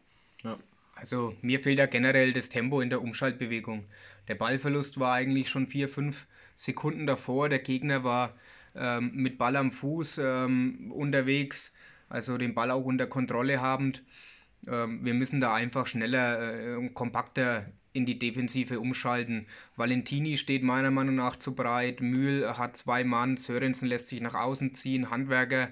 Ja. 0.46 0.58
Also 0.96 1.36
mir 1.42 1.60
fehlt 1.60 1.78
ja 1.78 1.88
generell 1.88 2.32
das 2.32 2.50
Tempo 2.50 2.80
in 2.80 2.90
der 2.90 3.02
Umschaltbewegung. 3.02 3.86
Der 4.30 4.36
Ballverlust 4.36 5.00
war 5.00 5.14
eigentlich 5.14 5.50
schon 5.50 5.68
vier, 5.68 5.90
fünf 5.90 6.28
Sekunden 6.56 7.06
davor. 7.06 7.50
Der 7.50 7.60
Gegner 7.60 8.04
war 8.04 8.34
ähm, 8.75 9.12
mit 9.14 9.38
Ball 9.38 9.58
am 9.58 9.72
Fuß 9.72 10.20
ähm, 10.24 10.92
unterwegs, 10.92 11.74
also 12.08 12.38
den 12.38 12.56
Ball 12.56 12.72
auch 12.72 12.86
unter 12.86 13.08
Kontrolle 13.08 13.60
habend. 13.60 14.04
Ähm, 14.68 15.04
wir 15.04 15.14
müssen 15.14 15.42
da 15.42 15.54
einfach 15.54 15.86
schneller 15.86 16.78
und 16.78 16.88
äh, 16.88 16.90
kompakter 16.94 17.66
in 17.92 18.06
die 18.06 18.20
Defensive 18.20 18.80
umschalten. 18.80 19.48
Valentini 19.75 20.38
steht 20.38 20.64
meiner 20.64 20.92
Meinung 20.92 21.16
nach 21.16 21.38
zu 21.38 21.56
breit, 21.56 22.02
Mühl 22.02 22.58
hat 22.58 22.75
zwei 22.75 23.04
Mann, 23.04 23.38
Sörensen 23.38 23.88
lässt 23.88 24.08
sich 24.08 24.22
nach 24.22 24.36
außen 24.36 24.74
ziehen, 24.74 25.10
Handwerker 25.10 25.70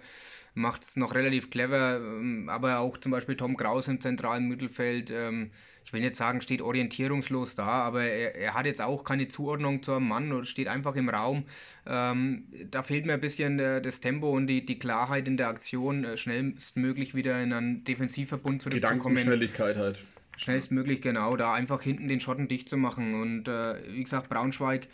macht 0.55 0.83
es 0.83 0.95
noch 0.95 1.15
relativ 1.15 1.50
clever, 1.50 1.98
ähm, 1.98 2.48
aber 2.50 2.79
auch 2.79 2.98
zum 2.98 3.12
Beispiel 3.12 3.36
Tom 3.36 3.57
Kraus 3.57 3.88
im 3.88 4.00
zentralen 4.00 4.48
Mittelfeld, 4.48 5.10
ähm, 5.12 5.51
ich 5.83 5.91
will 5.93 6.01
nicht 6.01 6.15
sagen, 6.15 6.41
steht 6.41 6.62
orientierungslos 6.62 7.55
da, 7.55 7.65
aber 7.65 8.03
er, 8.03 8.36
er 8.36 8.53
hat 8.53 8.65
jetzt 8.65 8.81
auch 8.81 9.03
keine 9.03 9.27
Zuordnung 9.27 9.81
zum 9.81 10.07
Mann 10.07 10.31
oder 10.31 10.45
steht 10.45 10.67
einfach 10.67 10.95
im 10.95 11.10
Raum. 11.10 11.45
Ähm, 11.88 12.45
da 12.69 12.83
fehlt 12.83 13.05
mir 13.05 13.13
ein 13.13 13.22
bisschen 13.22 13.60
äh, 13.60 13.81
das 13.81 14.00
Tempo 14.00 14.31
und 14.31 14.48
die, 14.48 14.65
die 14.65 14.77
Klarheit 14.77 15.27
in 15.27 15.38
der 15.38 15.48
Aktion, 15.48 16.03
äh, 16.03 16.17
schnellstmöglich 16.17 17.15
wieder 17.15 17.41
in 17.41 17.51
einen 17.51 17.83
Defensivverbund 17.83 18.62
zurückzukommen. 18.62 19.00
Gedankenschnelligkeit 19.00 19.77
halt. 19.77 20.00
Schnellstmöglich, 20.36 21.01
genau, 21.01 21.38
da 21.38 21.53
einfach 21.53 21.81
hinten 21.81 22.07
den 22.07 22.19
Schotten 22.19 22.48
dicht 22.48 22.67
zu 22.67 22.77
machen. 22.77 23.22
Und 23.22 23.48
äh, 23.48 23.75
wie 23.88 24.03
gesagt, 24.03 24.29
Braunschweig 24.29 24.88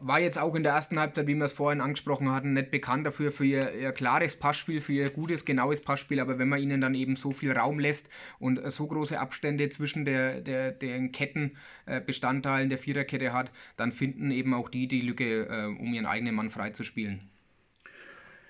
war 0.00 0.20
jetzt 0.20 0.38
auch 0.38 0.54
in 0.54 0.62
der 0.62 0.72
ersten 0.72 0.98
Halbzeit, 0.98 1.26
wie 1.26 1.34
wir 1.34 1.44
es 1.44 1.52
vorhin 1.52 1.80
angesprochen 1.80 2.32
hatten, 2.32 2.52
nicht 2.52 2.70
bekannt 2.70 3.06
dafür, 3.06 3.32
für 3.32 3.44
ihr, 3.44 3.74
ihr, 3.74 3.92
klares 3.92 4.36
Passspiel, 4.36 4.80
für 4.80 4.92
ihr 4.92 5.10
gutes, 5.10 5.44
genaues 5.44 5.80
Passspiel, 5.80 6.20
aber 6.20 6.38
wenn 6.38 6.48
man 6.48 6.60
ihnen 6.60 6.80
dann 6.80 6.94
eben 6.94 7.16
so 7.16 7.32
viel 7.32 7.52
Raum 7.52 7.78
lässt 7.78 8.08
und 8.38 8.60
so 8.70 8.86
große 8.86 9.18
Abstände 9.18 9.68
zwischen 9.68 10.04
der, 10.04 10.40
der, 10.40 10.72
den 10.72 11.12
Kettenbestandteilen 11.12 12.68
der 12.68 12.78
Viererkette 12.78 13.32
hat, 13.32 13.50
dann 13.76 13.92
finden 13.92 14.30
eben 14.30 14.54
auch 14.54 14.68
die 14.68 14.88
die 14.88 15.00
Lücke, 15.00 15.46
äh, 15.46 15.66
um 15.66 15.92
ihren 15.92 16.06
eigenen 16.06 16.34
Mann 16.34 16.50
freizuspielen. 16.50 17.20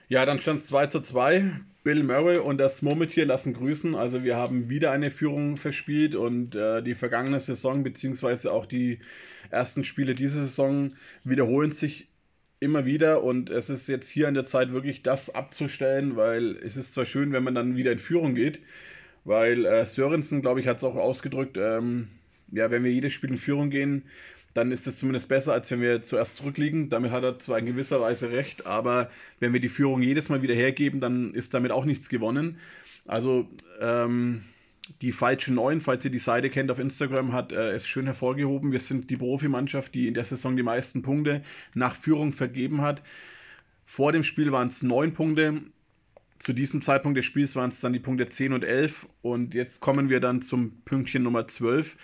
Ja, 0.08 0.24
dann 0.24 0.40
stand 0.40 0.62
es 0.62 0.68
2 0.68 0.86
zu 0.86 1.00
2. 1.00 1.52
Bill 1.84 2.02
Murray 2.02 2.38
und 2.38 2.58
das 2.58 2.82
Murmeltier 2.82 3.24
lassen 3.24 3.54
grüßen. 3.54 3.94
Also 3.94 4.24
wir 4.24 4.36
haben 4.36 4.68
wieder 4.68 4.90
eine 4.90 5.10
Führung 5.10 5.56
verspielt 5.56 6.14
und 6.14 6.54
äh, 6.54 6.82
die 6.82 6.94
vergangene 6.94 7.40
Saison 7.40 7.82
beziehungsweise 7.82 8.52
auch 8.52 8.66
die 8.66 9.00
ersten 9.50 9.84
Spiele 9.84 10.14
dieser 10.14 10.44
Saison 10.44 10.94
wiederholen 11.24 11.72
sich 11.72 12.08
immer 12.60 12.84
wieder 12.84 13.22
und 13.22 13.50
es 13.50 13.70
ist 13.70 13.88
jetzt 13.88 14.08
hier 14.08 14.28
an 14.28 14.34
der 14.34 14.46
Zeit 14.46 14.72
wirklich 14.72 15.02
das 15.02 15.34
abzustellen, 15.34 16.16
weil 16.16 16.56
es 16.56 16.76
ist 16.76 16.92
zwar 16.92 17.04
schön, 17.04 17.32
wenn 17.32 17.44
man 17.44 17.54
dann 17.54 17.76
wieder 17.76 17.92
in 17.92 17.98
Führung 17.98 18.34
geht, 18.34 18.60
weil 19.24 19.64
äh, 19.64 19.86
Sörensen, 19.86 20.42
glaube 20.42 20.60
ich, 20.60 20.66
hat 20.66 20.78
es 20.78 20.84
auch 20.84 20.96
ausgedrückt, 20.96 21.56
ähm, 21.56 22.08
ja, 22.50 22.70
wenn 22.70 22.82
wir 22.82 22.92
jedes 22.92 23.12
Spiel 23.12 23.30
in 23.30 23.36
Führung 23.36 23.70
gehen, 23.70 24.04
dann 24.54 24.72
ist 24.72 24.86
es 24.86 24.98
zumindest 24.98 25.28
besser, 25.28 25.52
als 25.52 25.70
wenn 25.70 25.80
wir 25.80 26.02
zuerst 26.02 26.36
zurückliegen. 26.36 26.90
Damit 26.90 27.12
hat 27.12 27.22
er 27.22 27.38
zwar 27.38 27.58
in 27.58 27.66
gewisser 27.66 28.00
Weise 28.00 28.32
recht, 28.32 28.66
aber 28.66 29.10
wenn 29.40 29.52
wir 29.52 29.60
die 29.60 29.68
Führung 29.68 30.02
jedes 30.02 30.28
Mal 30.30 30.42
wieder 30.42 30.54
hergeben, 30.54 31.00
dann 31.00 31.34
ist 31.34 31.54
damit 31.54 31.70
auch 31.70 31.84
nichts 31.84 32.08
gewonnen. 32.08 32.58
Also 33.06 33.48
ähm, 33.80 34.42
die 35.02 35.12
falsche 35.12 35.52
9, 35.52 35.80
falls 35.80 36.04
ihr 36.04 36.10
die 36.10 36.18
Seite 36.18 36.50
kennt 36.50 36.70
auf 36.70 36.78
Instagram, 36.78 37.32
hat 37.32 37.52
äh, 37.52 37.72
es 37.72 37.86
schön 37.86 38.06
hervorgehoben. 38.06 38.72
Wir 38.72 38.80
sind 38.80 39.10
die 39.10 39.16
Profimannschaft, 39.16 39.94
die 39.94 40.08
in 40.08 40.14
der 40.14 40.24
Saison 40.24 40.56
die 40.56 40.62
meisten 40.62 41.02
Punkte 41.02 41.42
nach 41.74 41.94
Führung 41.94 42.32
vergeben 42.32 42.80
hat. 42.80 43.02
Vor 43.84 44.12
dem 44.12 44.22
Spiel 44.22 44.52
waren 44.52 44.68
es 44.68 44.82
9 44.82 45.14
Punkte. 45.14 45.62
Zu 46.38 46.52
diesem 46.52 46.82
Zeitpunkt 46.82 47.18
des 47.18 47.26
Spiels 47.26 47.56
waren 47.56 47.70
es 47.70 47.80
dann 47.80 47.92
die 47.92 47.98
Punkte 47.98 48.28
10 48.28 48.52
und 48.52 48.64
11. 48.64 49.08
Und 49.22 49.54
jetzt 49.54 49.80
kommen 49.80 50.08
wir 50.08 50.20
dann 50.20 50.42
zum 50.42 50.82
Pünktchen 50.84 51.22
Nummer 51.22 51.48
12, 51.48 51.96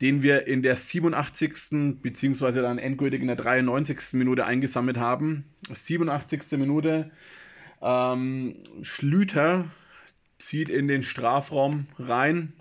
den 0.00 0.22
wir 0.22 0.46
in 0.46 0.62
der 0.62 0.76
87. 0.76 2.00
beziehungsweise 2.02 2.62
dann 2.62 2.78
endgültig 2.78 3.20
in 3.20 3.28
der 3.28 3.36
93. 3.36 4.14
Minute 4.14 4.46
eingesammelt 4.46 4.96
haben. 4.96 5.44
87. 5.72 6.58
Minute. 6.58 7.10
Ähm, 7.80 8.56
Schlüter 8.82 9.70
zieht 10.44 10.68
in 10.68 10.88
den 10.88 11.02
Strafraum 11.02 11.86
rein 11.98 12.52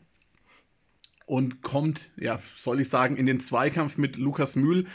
und 1.26 1.62
kommt, 1.62 2.10
ja, 2.18 2.40
soll 2.58 2.82
ich 2.82 2.90
sagen, 2.90 3.16
in 3.16 3.26
den 3.26 3.40
Zweikampf 3.40 3.98
mit 3.98 4.18
Lukas 4.18 4.58
Mühl. 4.58 4.86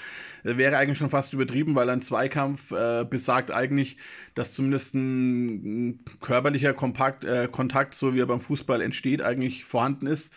Wäre 0.42 0.76
eigentlich 0.76 0.98
schon 0.98 1.08
fast 1.08 1.32
übertrieben, 1.32 1.74
weil 1.74 1.88
ein 1.88 2.02
Zweikampf 2.02 2.72
äh, 2.72 3.06
besagt 3.08 3.50
eigentlich, 3.50 3.96
dass 4.34 4.52
zumindest 4.52 4.94
ein, 4.94 6.00
körperlicher 6.20 6.74
Kompakt, 6.74 7.24
äh, 7.24 7.48
Kontakt, 7.50 7.94
so 7.94 8.14
wie 8.14 8.20
er 8.20 8.26
beim 8.26 8.40
Fußball 8.40 8.82
entsteht, 8.82 9.22
eigentlich 9.22 9.64
vorhanden 9.64 10.06
ist. 10.06 10.34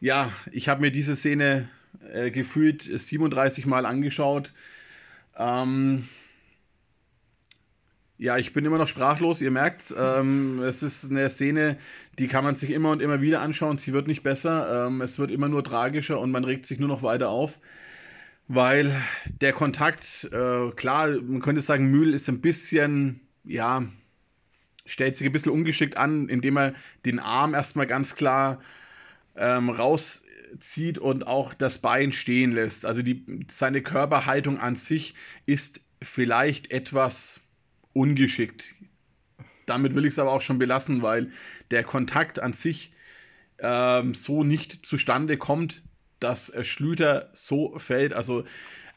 Ja, 0.00 0.32
ich 0.50 0.68
habe 0.68 0.80
mir 0.80 0.90
diese 0.90 1.14
Szene 1.14 1.68
äh, 2.12 2.32
gefühlt 2.32 2.82
37 2.82 3.64
Mal 3.64 3.86
angeschaut. 3.86 4.52
Ähm, 5.38 6.08
ja, 8.22 8.38
ich 8.38 8.52
bin 8.52 8.64
immer 8.64 8.78
noch 8.78 8.86
sprachlos, 8.86 9.40
ihr 9.40 9.50
merkt 9.50 9.92
ähm, 9.98 10.60
es. 10.62 10.84
ist 10.84 11.10
eine 11.10 11.28
Szene, 11.28 11.76
die 12.20 12.28
kann 12.28 12.44
man 12.44 12.54
sich 12.54 12.70
immer 12.70 12.92
und 12.92 13.02
immer 13.02 13.20
wieder 13.20 13.40
anschauen. 13.40 13.78
Sie 13.78 13.92
wird 13.92 14.06
nicht 14.06 14.22
besser, 14.22 14.86
ähm, 14.86 15.00
es 15.00 15.18
wird 15.18 15.32
immer 15.32 15.48
nur 15.48 15.64
tragischer 15.64 16.20
und 16.20 16.30
man 16.30 16.44
regt 16.44 16.64
sich 16.64 16.78
nur 16.78 16.88
noch 16.88 17.02
weiter 17.02 17.30
auf. 17.30 17.58
Weil 18.46 18.94
der 19.40 19.52
Kontakt, 19.52 20.28
äh, 20.32 20.70
klar, 20.70 21.08
man 21.08 21.40
könnte 21.40 21.62
sagen, 21.62 21.90
Mühl 21.90 22.14
ist 22.14 22.28
ein 22.28 22.40
bisschen, 22.40 23.22
ja, 23.42 23.82
stellt 24.86 25.16
sich 25.16 25.26
ein 25.26 25.32
bisschen 25.32 25.50
ungeschickt 25.50 25.96
an, 25.96 26.28
indem 26.28 26.58
er 26.58 26.74
den 27.04 27.18
Arm 27.18 27.54
erstmal 27.54 27.88
ganz 27.88 28.14
klar 28.14 28.60
ähm, 29.34 29.68
rauszieht 29.68 30.98
und 30.98 31.26
auch 31.26 31.54
das 31.54 31.78
Bein 31.78 32.12
stehen 32.12 32.52
lässt. 32.52 32.86
Also 32.86 33.02
die, 33.02 33.46
seine 33.50 33.82
Körperhaltung 33.82 34.60
an 34.60 34.76
sich 34.76 35.14
ist 35.44 35.80
vielleicht 36.00 36.70
etwas 36.70 37.40
ungeschickt. 37.92 38.64
Damit 39.66 39.94
will 39.94 40.04
ich 40.04 40.12
es 40.12 40.18
aber 40.18 40.32
auch 40.32 40.42
schon 40.42 40.58
belassen, 40.58 41.02
weil 41.02 41.30
der 41.70 41.84
Kontakt 41.84 42.38
an 42.40 42.52
sich 42.52 42.92
ähm, 43.58 44.14
so 44.14 44.44
nicht 44.44 44.84
zustande 44.84 45.36
kommt, 45.36 45.82
dass 46.20 46.50
äh, 46.50 46.64
Schlüter 46.64 47.30
so 47.32 47.78
fällt. 47.78 48.12
Also 48.12 48.44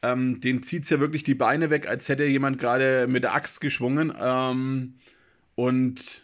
ähm, 0.02 0.42
den 0.42 0.64
zieht 0.64 0.84
es 0.84 0.90
ja 0.90 1.00
wirklich 1.00 1.24
die 1.24 1.36
Beine 1.36 1.70
weg, 1.70 1.88
als 1.88 2.10
hätte 2.10 2.26
jemand 2.26 2.60
gerade 2.60 3.08
mit 3.08 3.24
der 3.24 3.34
Axt 3.34 3.62
geschwungen. 3.62 4.14
Ähm, 4.20 4.96
und 5.56 6.24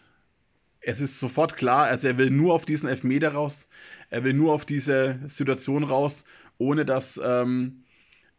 es 0.80 1.00
ist 1.00 1.18
sofort 1.18 1.56
klar, 1.56 1.86
also 1.86 2.08
er 2.08 2.18
will 2.18 2.30
nur 2.30 2.54
auf 2.54 2.64
diesen 2.64 2.88
Elfmeter 2.88 3.32
raus, 3.32 3.68
er 4.10 4.24
will 4.24 4.34
nur 4.34 4.52
auf 4.52 4.66
diese 4.66 5.20
Situation 5.26 5.84
raus, 5.84 6.24
ohne 6.58 6.84
dass 6.84 7.20
ähm, 7.22 7.84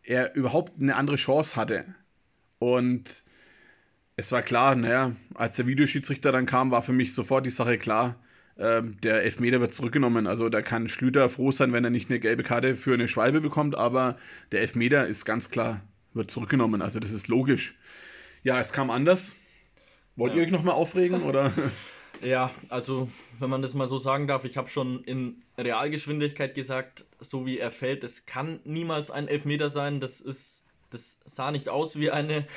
er 0.03 0.35
überhaupt 0.35 0.79
eine 0.79 0.95
andere 0.95 1.15
Chance 1.15 1.55
hatte. 1.55 1.85
Und 2.59 3.22
es 4.15 4.31
war 4.31 4.41
klar, 4.41 4.75
naja, 4.75 5.15
als 5.33 5.55
der 5.55 5.67
Videoschiedsrichter 5.67 6.31
dann 6.31 6.45
kam, 6.45 6.71
war 6.71 6.81
für 6.81 6.93
mich 6.93 7.13
sofort 7.13 7.45
die 7.45 7.51
Sache 7.51 7.77
klar. 7.77 8.15
Ähm, 8.57 8.97
der 9.01 9.23
Elfmeter 9.23 9.59
wird 9.59 9.73
zurückgenommen. 9.73 10.27
Also 10.27 10.49
da 10.49 10.61
kann 10.61 10.87
Schlüter 10.87 11.27
froh 11.29 11.51
sein, 11.51 11.73
wenn 11.73 11.83
er 11.83 11.89
nicht 11.89 12.09
eine 12.09 12.19
gelbe 12.19 12.43
Karte 12.43 12.75
für 12.75 12.93
eine 12.93 13.07
Schwalbe 13.07 13.41
bekommt, 13.41 13.75
aber 13.75 14.17
der 14.51 14.61
Elfmeter 14.61 15.07
ist 15.07 15.25
ganz 15.25 15.49
klar, 15.49 15.81
wird 16.13 16.29
zurückgenommen. 16.29 16.81
Also 16.81 16.99
das 16.99 17.11
ist 17.11 17.27
logisch. 17.27 17.75
Ja, 18.43 18.59
es 18.59 18.71
kam 18.71 18.91
anders. 18.91 19.35
Wollt 20.15 20.33
ja. 20.33 20.39
ihr 20.39 20.45
euch 20.45 20.51
nochmal 20.51 20.75
aufregen 20.75 21.23
oder? 21.23 21.51
Ja, 22.21 22.51
also 22.69 23.09
wenn 23.39 23.49
man 23.49 23.61
das 23.61 23.73
mal 23.73 23.87
so 23.87 23.97
sagen 23.97 24.27
darf, 24.27 24.45
ich 24.45 24.55
habe 24.55 24.69
schon 24.69 25.03
in 25.03 25.41
Realgeschwindigkeit 25.57 26.55
gesagt, 26.55 27.03
so 27.19 27.45
wie 27.45 27.57
er 27.57 27.71
fällt, 27.71 28.05
es 28.05 28.25
kann 28.25 28.61
niemals 28.63 29.11
ein 29.11 29.27
Elfmeter 29.27 29.69
sein. 29.69 29.99
Das 29.99 30.21
ist, 30.21 30.63
das 30.89 31.19
sah 31.25 31.51
nicht 31.51 31.67
aus 31.67 31.97
wie 31.97 32.11
eine 32.11 32.47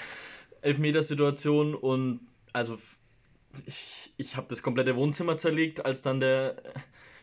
Elfmetersituation 0.66 1.74
und 1.74 2.20
also 2.52 2.78
ich, 3.66 4.12
ich 4.16 4.36
habe 4.36 4.46
das 4.48 4.62
komplette 4.62 4.96
Wohnzimmer 4.96 5.38
zerlegt, 5.38 5.84
als 5.86 6.02
dann 6.02 6.20
der 6.20 6.62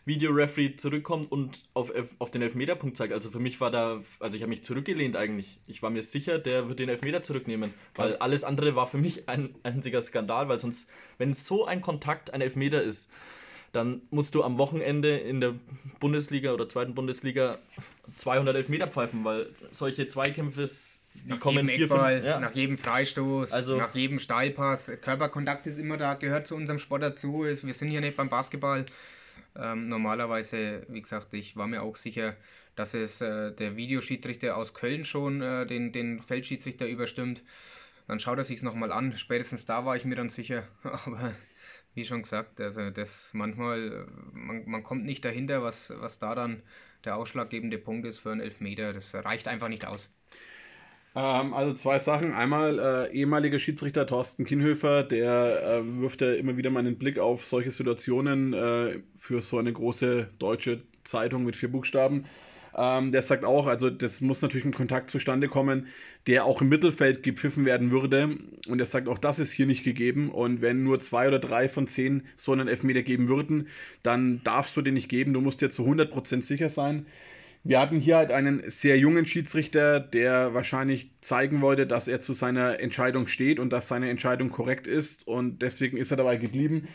Videoreferee 0.06 0.76
zurückkommt 0.76 1.32
und 1.32 1.64
auf, 1.74 1.92
auf 2.20 2.32
den 2.32 2.42
Elfmeterpunkt 2.42 2.98
zeigt. 2.98 3.14
Also 3.14 3.30
für 3.30 3.40
mich 3.40 3.62
war 3.62 3.72
da, 3.72 4.02
also 4.20 4.36
ich 4.36 4.44
habe 4.44 4.50
mich 4.50 4.64
zurückgelehnt 4.64 5.16
eigentlich. 5.16 5.60
Ich 5.68 5.82
war 5.82 5.90
mir 5.90 6.04
sicher, 6.04 6.40
der 6.40 6.68
wird 6.68 6.80
den 6.80 6.90
Elfmeter 6.90 7.22
zurücknehmen, 7.22 7.74
weil 7.96 8.18
alles 8.18 8.44
andere 8.44 8.76
war 8.76 8.88
für 8.88 8.98
mich 8.98 9.30
ein 9.30 9.56
einziger 9.64 10.02
Skandal, 10.02 10.50
weil 10.50 10.60
sonst, 10.60 10.90
wenn 11.18 11.34
so 11.34 11.66
ein 11.66 11.82
Kontakt 11.82 12.34
ein 12.34 12.42
Elfmeter 12.42 12.82
ist, 12.82 13.12
dann 13.72 14.02
musst 14.12 14.36
du 14.36 14.44
am 14.44 14.58
Wochenende 14.58 15.18
in 15.18 15.42
der 15.42 15.56
Bundesliga 16.00 16.54
oder 16.54 16.70
zweiten 16.70 16.94
Bundesliga 16.94 17.60
200 18.18 18.56
Elfmeter 18.56 18.88
pfeifen, 18.88 19.24
weil 19.24 19.50
solche 19.72 20.08
Zweikämpfe 20.08 20.62
nach 21.26 21.46
jedem 21.46 21.68
vier, 21.68 21.82
Eckball, 21.84 22.14
fünf, 22.14 22.26
ja. 22.26 22.40
nach 22.40 22.54
jedem 22.54 22.78
Freistoß, 22.78 23.52
also, 23.52 23.78
nach 23.78 23.94
jedem 23.96 24.20
Steilpass. 24.20 24.92
Körperkontakt 25.02 25.68
ist 25.68 25.78
immer 25.78 25.98
da, 25.98 26.16
gehört 26.16 26.48
zu 26.48 26.56
unserem 26.56 26.80
Sport 26.80 27.04
dazu. 27.04 27.44
Wir 27.44 27.74
sind 27.74 27.90
hier 27.90 28.02
nicht 28.02 28.18
beim 28.18 28.30
Basketball. 28.30 28.86
Ähm, 29.56 29.88
normalerweise, 29.88 30.86
wie 30.90 31.02
gesagt, 31.02 31.34
ich 31.34 31.56
war 31.56 31.68
mir 31.68 31.84
auch 31.84 31.96
sicher, 31.96 32.36
dass 32.76 32.94
es 32.94 33.22
äh, 33.22 33.52
der 33.52 33.76
Videoschiedsrichter 33.76 34.58
aus 34.58 34.74
Köln 34.74 35.06
schon 35.06 35.42
äh, 35.42 35.66
den, 35.66 35.92
den 35.92 36.22
Feldschiedsrichter 36.22 36.88
überstimmt. 36.88 37.44
Dann 38.08 38.20
schaut 38.20 38.38
er 38.38 38.44
sich 38.44 38.64
nochmal 38.64 38.92
an. 38.92 39.16
Spätestens 39.16 39.66
da 39.66 39.86
war 39.86 39.96
ich 39.96 40.06
mir 40.06 40.16
dann 40.16 40.30
sicher. 40.30 40.68
Aber 40.84 41.34
wie 41.94 42.04
schon 42.04 42.24
gesagt, 42.24 42.60
also 42.60 42.90
das 42.90 43.34
manchmal, 43.34 44.08
man, 44.34 44.64
man 44.68 44.84
kommt 44.84 45.06
nicht 45.06 45.24
dahinter, 45.24 45.62
was, 45.62 45.94
was 45.98 46.20
da 46.20 46.34
dann 46.36 46.64
der 47.06 47.18
ausschlaggebende 47.18 47.78
Punkt 47.78 48.08
ist 48.08 48.20
für 48.20 48.32
einen 48.32 48.42
Elfmeter. 48.42 48.94
Das 48.94 49.14
reicht 49.14 49.48
einfach 49.48 49.70
nicht 49.70 49.86
aus. 49.86 50.10
Ähm, 51.16 51.54
also 51.54 51.74
zwei 51.76 52.00
Sachen. 52.00 52.34
Einmal 52.34 52.80
äh, 52.80 53.14
ehemaliger 53.14 53.60
Schiedsrichter 53.60 54.08
Thorsten 54.08 54.46
Kinhöfer, 54.46 55.04
der 55.04 55.82
äh, 55.84 56.02
wirft 56.02 56.22
ja 56.22 56.34
immer 56.34 56.58
wieder 56.58 56.70
mal 56.70 56.80
einen 56.80 56.98
Blick 56.98 57.20
auf 57.20 57.46
solche 57.46 57.72
Situationen 57.72 58.54
äh, 58.54 59.00
für 59.16 59.42
so 59.42 59.60
eine 59.60 59.72
große 59.72 60.30
deutsche 60.40 60.82
Zeitung 61.04 61.46
mit 61.46 61.56
vier 61.56 61.72
Buchstaben. 61.72 62.26
Ähm, 62.76 63.12
der 63.12 63.22
sagt 63.22 63.46
auch, 63.46 63.68
also 63.68 63.92
das 63.92 64.22
muss 64.22 64.42
natürlich 64.42 64.66
ein 64.66 64.74
Kontakt 64.74 65.12
zustande 65.12 65.48
kommen, 65.48 65.88
der 66.26 66.46
auch 66.46 66.62
im 66.62 66.70
Mittelfeld 66.70 67.22
gepfiffen 67.22 67.66
werden 67.66 67.92
würde. 67.92 68.30
Und 68.68 68.80
er 68.80 68.88
sagt, 68.88 69.08
auch 69.08 69.20
das 69.20 69.38
ist 69.38 69.52
hier 69.52 69.68
nicht 69.68 69.84
gegeben. 69.84 70.30
Und 70.30 70.62
wenn 70.62 70.84
nur 70.84 71.00
zwei 71.00 71.28
oder 71.28 71.38
drei 71.38 71.70
von 71.70 71.88
zehn 71.88 72.24
so 72.36 72.52
einen 72.52 72.68
Elfmeter 72.68 73.04
geben 73.04 73.28
würden, 73.30 73.68
dann 74.02 74.42
darfst 74.44 74.76
du 74.76 74.82
den 74.82 74.96
nicht 74.96 75.10
geben. 75.10 75.34
Du 75.34 75.42
musst 75.42 75.62
dir 75.62 75.70
zu 75.70 75.86
100% 75.86 76.42
sicher 76.42 76.70
sein. 76.70 77.06
Wir 77.66 77.80
hatten 77.80 77.98
hier 77.98 78.18
halt 78.18 78.32
einen 78.32 78.70
sehr 78.70 78.98
jungen 78.98 79.26
Schiedsrichter, 79.26 80.02
der 80.02 80.54
wahrscheinlich 80.54 81.12
zeigen 81.22 81.62
wollte, 81.62 81.88
dass 81.88 82.10
er 82.10 82.20
zu 82.20 82.34
seiner 82.34 82.82
Entscheidung 82.82 83.28
steht 83.28 83.58
und 83.58 83.72
dass 83.72 83.88
seine 83.88 84.10
Entscheidung 84.10 84.50
korrekt 84.50 84.86
ist 84.86 85.26
und 85.26 85.62
deswegen 85.62 85.96
ist 85.96 86.12
er 86.12 86.18
dabei 86.18 86.36
geblieben. 86.36 86.90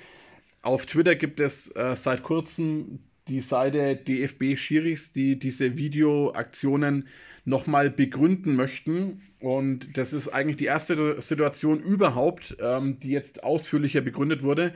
Auf 0.61 0.85
Twitter 0.85 1.15
gibt 1.17 1.41
es 1.41 1.75
äh, 1.75 1.97
seit 1.97 2.23
kurzem 2.23 2.99
die 3.29 3.41
Seite 3.41 3.97
DFB 3.97 4.57
Schiris, 4.57 5.13
die 5.15 5.39
diese 5.39 5.79
Videoaktionen 5.79 7.09
nochmal 7.47 7.91
begründen 7.91 8.55
möchten. 8.55 9.23
Und 9.41 9.97
das 9.97 10.13
ist 10.13 10.29
eigentlich 10.29 10.59
die 10.59 10.67
erste 10.67 11.21
Situation 11.21 11.81
überhaupt, 11.81 12.57
ähm, 12.61 12.99
die 13.01 13.11
jetzt 13.11 13.43
ausführlicher 13.43 14.03
begründet 14.03 14.43
wurde, 14.43 14.75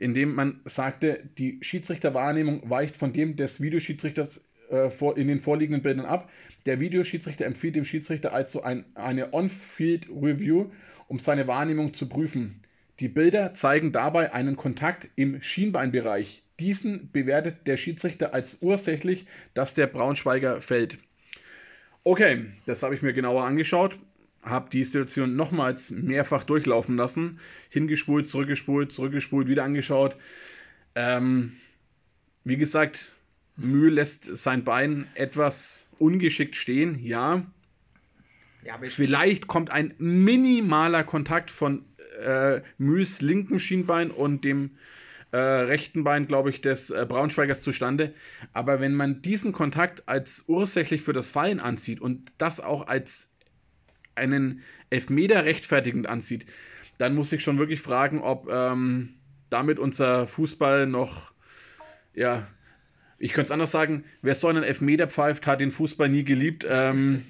indem 0.00 0.34
man 0.34 0.60
sagte, 0.64 1.28
die 1.38 1.58
Schiedsrichterwahrnehmung 1.60 2.68
weicht 2.70 2.96
von 2.96 3.12
dem 3.12 3.36
des 3.36 3.60
Videoschiedsrichters 3.60 4.47
äh, 4.70 4.90
vor, 4.90 5.16
in 5.16 5.28
den 5.28 5.40
vorliegenden 5.40 5.82
Bildern 5.82 6.06
ab. 6.06 6.30
Der 6.66 6.80
Videoschiedsrichter 6.80 7.46
empfiehlt 7.46 7.76
dem 7.76 7.84
Schiedsrichter 7.84 8.32
also 8.32 8.62
ein, 8.62 8.84
eine 8.94 9.32
On-Field-Review, 9.32 10.70
um 11.06 11.18
seine 11.18 11.46
Wahrnehmung 11.46 11.94
zu 11.94 12.08
prüfen. 12.08 12.62
Die 13.00 13.08
Bilder 13.08 13.54
zeigen 13.54 13.92
dabei 13.92 14.34
einen 14.34 14.56
Kontakt 14.56 15.08
im 15.14 15.40
Schienbeinbereich. 15.40 16.42
Diesen 16.58 17.10
bewertet 17.12 17.66
der 17.66 17.76
Schiedsrichter 17.76 18.34
als 18.34 18.58
ursächlich, 18.60 19.26
dass 19.54 19.74
der 19.74 19.86
Braunschweiger 19.86 20.60
fällt. 20.60 20.98
Okay, 22.02 22.46
das 22.66 22.82
habe 22.82 22.94
ich 22.94 23.02
mir 23.02 23.12
genauer 23.12 23.44
angeschaut, 23.44 23.96
habe 24.42 24.70
die 24.70 24.82
Situation 24.82 25.36
nochmals 25.36 25.90
mehrfach 25.90 26.42
durchlaufen 26.42 26.96
lassen, 26.96 27.38
hingespult, 27.70 28.28
zurückgespult, 28.28 28.92
zurückgespult, 28.92 29.46
wieder 29.46 29.64
angeschaut. 29.64 30.16
Ähm, 30.94 31.56
wie 32.44 32.56
gesagt, 32.56 33.12
Mühe 33.58 33.90
lässt 33.90 34.36
sein 34.36 34.64
Bein 34.64 35.06
etwas 35.14 35.84
ungeschickt 35.98 36.56
stehen, 36.56 36.98
ja. 37.00 37.44
ja 38.64 38.78
Vielleicht 38.82 39.46
kommt 39.46 39.70
ein 39.70 39.94
minimaler 39.98 41.04
Kontakt 41.04 41.50
von 41.50 41.84
äh, 42.20 42.60
Mühs 42.78 43.20
linken 43.20 43.60
Schienbein 43.60 44.10
und 44.10 44.44
dem 44.44 44.70
äh, 45.30 45.38
rechten 45.38 46.04
Bein, 46.04 46.26
glaube 46.26 46.50
ich, 46.50 46.60
des 46.60 46.90
äh, 46.90 47.04
Braunschweigers 47.06 47.60
zustande. 47.60 48.14
Aber 48.52 48.80
wenn 48.80 48.94
man 48.94 49.22
diesen 49.22 49.52
Kontakt 49.52 50.08
als 50.08 50.44
ursächlich 50.46 51.02
für 51.02 51.12
das 51.12 51.28
Fallen 51.28 51.60
ansieht 51.60 52.00
und 52.00 52.32
das 52.38 52.60
auch 52.60 52.86
als 52.86 53.30
einen 54.14 54.62
Elfmeter 54.90 55.44
rechtfertigend 55.44 56.06
ansieht, 56.06 56.46
dann 56.96 57.14
muss 57.14 57.32
ich 57.32 57.42
schon 57.42 57.58
wirklich 57.58 57.80
fragen, 57.80 58.20
ob 58.20 58.48
ähm, 58.50 59.14
damit 59.50 59.78
unser 59.78 60.26
Fußball 60.26 60.86
noch 60.86 61.32
ja, 62.14 62.48
ich 63.18 63.32
könnte 63.32 63.48
es 63.48 63.52
anders 63.52 63.72
sagen, 63.72 64.04
wer 64.22 64.34
so 64.34 64.48
einen 64.48 64.62
Elfmeter 64.62 65.08
pfeift, 65.08 65.46
hat 65.46 65.60
den 65.60 65.70
Fußball 65.70 66.08
nie 66.08 66.24
geliebt. 66.24 66.64
Ähm, 66.68 67.24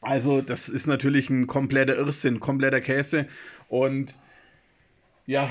also, 0.00 0.40
das 0.40 0.68
ist 0.68 0.86
natürlich 0.86 1.30
ein 1.30 1.46
kompletter 1.46 1.96
Irrsinn, 1.96 2.40
kompletter 2.40 2.80
Käse. 2.80 3.26
Und 3.68 4.14
ja, 5.26 5.50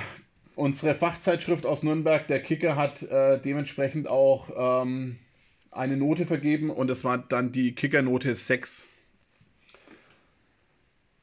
unsere 0.56 0.96
Fachzeitschrift 0.96 1.66
aus 1.66 1.84
Nürnberg, 1.84 2.28
der 2.28 2.42
Kicker, 2.42 2.76
hat 2.76 3.04
äh, 3.04 3.40
dementsprechend 3.40 4.08
auch 4.08 4.84
ähm, 4.84 5.18
eine 5.72 5.98
Note 5.98 6.26
vergeben 6.26 6.70
und 6.70 6.90
es 6.90 7.04
war 7.04 7.18
dann 7.18 7.52
die 7.52 7.76
Kickernote 7.76 8.34
6. 8.34 8.88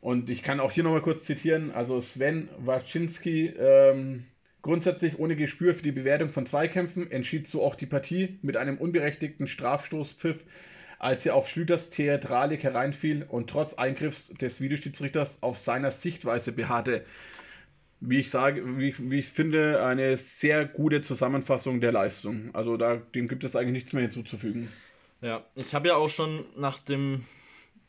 Und 0.01 0.31
ich 0.31 0.43
kann 0.43 0.61
auch 0.61 0.71
hier 0.71 0.85
nochmal 0.85 1.01
kurz 1.01 1.25
zitieren, 1.25 1.73
also 1.73 2.01
Sven 2.01 2.49
Waczynski 2.59 3.55
ähm, 3.59 4.27
Grundsätzlich 4.65 5.19
ohne 5.19 5.37
Gespür 5.37 5.75
für 5.75 5.83
die 5.83 5.93
Bewertung 5.93 6.31
von 6.31 6.47
Zweikämpfen 6.47 7.11
entschied 7.11 7.47
so 7.47 7.63
auch 7.63 7.75
die 7.75 7.85
Partie 7.85 8.39
mit 8.41 8.57
einem 8.57 8.79
unberechtigten 8.79 9.47
Strafstoßpfiff, 9.47 10.43
als 10.99 11.27
er 11.27 11.35
auf 11.35 11.51
Schlüters 11.51 11.91
Theatralik 11.91 12.63
hereinfiel 12.63 13.27
und 13.29 13.51
trotz 13.51 13.75
Eingriffs 13.75 14.29
des 14.29 14.63
Videoschiedsrichters 14.63 15.43
auf 15.43 15.59
seiner 15.59 15.91
Sichtweise 15.91 16.53
beharrte. 16.53 17.05
Wie 18.01 18.21
ich 18.21 18.31
sage, 18.31 18.79
wie, 18.79 18.95
wie 19.11 19.19
ich 19.19 19.27
finde, 19.27 19.85
eine 19.85 20.17
sehr 20.17 20.65
gute 20.65 21.03
Zusammenfassung 21.03 21.83
der 21.83 21.93
Leistung. 21.93 22.49
Also 22.55 22.79
da, 22.79 23.03
dem 23.15 23.29
gibt 23.29 23.45
es 23.45 23.57
eigentlich 23.57 23.75
nichts 23.75 23.93
mehr 23.93 24.05
hinzuzufügen. 24.05 24.71
Ja, 25.21 25.45
ich 25.57 25.75
habe 25.75 25.89
ja 25.89 25.97
auch 25.97 26.09
schon 26.09 26.47
nach 26.57 26.79
dem 26.79 27.25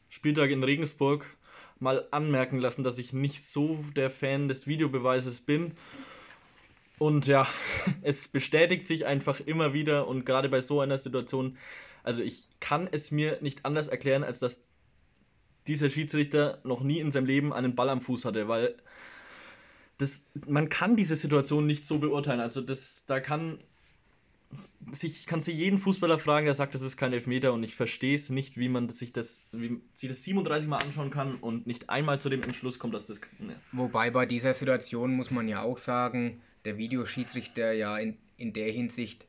Spieltag 0.09 0.49
in 0.49 0.61
Regensburg 0.61 1.25
mal 1.79 2.05
anmerken 2.11 2.59
lassen, 2.59 2.83
dass 2.83 2.97
ich 2.97 3.13
nicht 3.13 3.45
so 3.45 3.79
der 3.95 4.09
Fan 4.09 4.49
des 4.49 4.67
Videobeweises 4.67 5.39
bin 5.39 5.71
und 6.97 7.27
ja, 7.27 7.47
es 8.01 8.27
bestätigt 8.27 8.87
sich 8.87 9.05
einfach 9.05 9.39
immer 9.39 9.73
wieder 9.73 10.07
und 10.07 10.25
gerade 10.25 10.49
bei 10.49 10.61
so 10.61 10.81
einer 10.81 10.97
Situation, 10.97 11.57
also 12.03 12.21
ich 12.21 12.47
kann 12.59 12.87
es 12.91 13.11
mir 13.11 13.39
nicht 13.41 13.65
anders 13.65 13.87
erklären, 13.87 14.23
als 14.23 14.39
dass 14.39 14.67
dieser 15.67 15.89
Schiedsrichter 15.89 16.59
noch 16.63 16.81
nie 16.81 16.99
in 16.99 17.11
seinem 17.11 17.25
Leben 17.25 17.53
einen 17.53 17.75
Ball 17.75 17.89
am 17.89 18.01
Fuß 18.01 18.25
hatte, 18.25 18.47
weil 18.47 18.75
das, 19.97 20.25
man 20.45 20.69
kann 20.69 20.95
diese 20.95 21.15
Situation 21.15 21.65
nicht 21.65 21.85
so 21.85 21.99
beurteilen. 21.99 22.39
Also 22.39 22.61
das, 22.61 23.05
da 23.07 23.19
kann 23.19 23.59
sich, 24.91 25.25
kannst 25.25 25.47
du 25.47 25.51
jeden 25.51 25.79
Fußballer 25.79 26.19
fragen, 26.19 26.45
der 26.45 26.53
sagt, 26.53 26.75
das 26.75 26.81
ist 26.81 26.97
kein 26.97 27.13
Elfmeter 27.13 27.53
und 27.53 27.63
ich 27.63 27.75
verstehe 27.75 28.15
es 28.15 28.29
nicht, 28.29 28.57
wie 28.57 28.69
man 28.69 28.89
sich 28.89 29.13
das, 29.13 29.47
wie 29.51 29.81
sich 29.93 30.09
das 30.09 30.23
37 30.23 30.69
Mal 30.69 30.77
anschauen 30.77 31.09
kann 31.09 31.35
und 31.35 31.65
nicht 31.65 31.89
einmal 31.89 32.21
zu 32.21 32.29
dem 32.29 32.43
Entschluss 32.43 32.77
kommt, 32.77 32.93
dass 32.93 33.07
das. 33.07 33.21
Ne. 33.39 33.55
Wobei 33.71 34.11
bei 34.11 34.25
dieser 34.25 34.53
Situation 34.53 35.15
muss 35.15 35.31
man 35.31 35.47
ja 35.47 35.63
auch 35.63 35.77
sagen, 35.77 36.41
der 36.65 36.77
Videoschiedsrichter 36.77 37.71
ja 37.71 37.97
in, 37.97 38.17
in 38.37 38.53
der 38.53 38.71
Hinsicht 38.71 39.27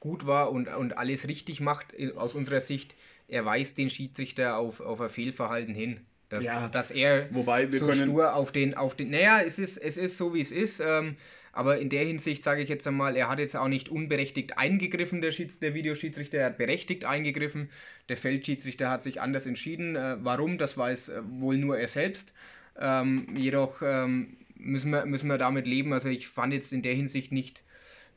gut 0.00 0.26
war 0.26 0.50
und, 0.50 0.68
und 0.68 0.96
alles 0.98 1.28
richtig 1.28 1.60
macht 1.60 1.94
aus 2.16 2.34
unserer 2.34 2.60
Sicht. 2.60 2.94
Er 3.28 3.44
weist 3.44 3.78
den 3.78 3.88
Schiedsrichter 3.88 4.58
auf, 4.58 4.80
auf 4.80 5.00
ein 5.00 5.10
Fehlverhalten 5.10 5.74
hin. 5.74 6.00
Dass, 6.28 6.44
ja, 6.44 6.66
dass 6.68 6.90
er 6.90 7.28
wobei 7.34 7.70
wir 7.70 7.78
so 7.78 7.88
können 7.88 8.04
stur 8.04 8.34
auf 8.34 8.52
den, 8.52 8.74
auf 8.74 8.94
den. 8.94 9.10
Naja, 9.10 9.42
es 9.42 9.58
ist, 9.58 9.76
es 9.76 9.98
ist 9.98 10.16
so, 10.16 10.32
wie 10.32 10.40
es 10.40 10.50
ist. 10.50 10.80
Ähm, 10.80 11.16
aber 11.52 11.78
in 11.78 11.90
der 11.90 12.06
Hinsicht 12.06 12.42
sage 12.42 12.62
ich 12.62 12.70
jetzt 12.70 12.86
einmal, 12.86 13.16
er 13.16 13.28
hat 13.28 13.38
jetzt 13.38 13.54
auch 13.54 13.68
nicht 13.68 13.90
unberechtigt 13.90 14.56
eingegriffen, 14.56 15.20
der, 15.20 15.30
Schieds-, 15.32 15.58
der 15.58 15.74
Videoschiedsrichter, 15.74 16.38
er 16.38 16.46
hat 16.46 16.56
berechtigt 16.56 17.04
eingegriffen. 17.04 17.68
Der 18.08 18.16
Feldschiedsrichter 18.16 18.90
hat 18.90 19.02
sich 19.02 19.20
anders 19.20 19.44
entschieden. 19.44 19.94
Äh, 19.94 20.16
warum, 20.24 20.56
das 20.56 20.78
weiß 20.78 21.10
äh, 21.10 21.20
wohl 21.28 21.58
nur 21.58 21.78
er 21.78 21.88
selbst. 21.88 22.32
Ähm, 22.80 23.36
jedoch 23.36 23.82
ähm, 23.84 24.38
müssen 24.62 24.90
wir, 24.90 25.06
müssen 25.06 25.28
wir 25.28 25.38
damit 25.38 25.66
leben. 25.66 25.92
Also 25.92 26.08
ich 26.08 26.28
fand 26.28 26.52
jetzt 26.52 26.72
in 26.72 26.82
der 26.82 26.94
Hinsicht 26.94 27.32
nicht 27.32 27.62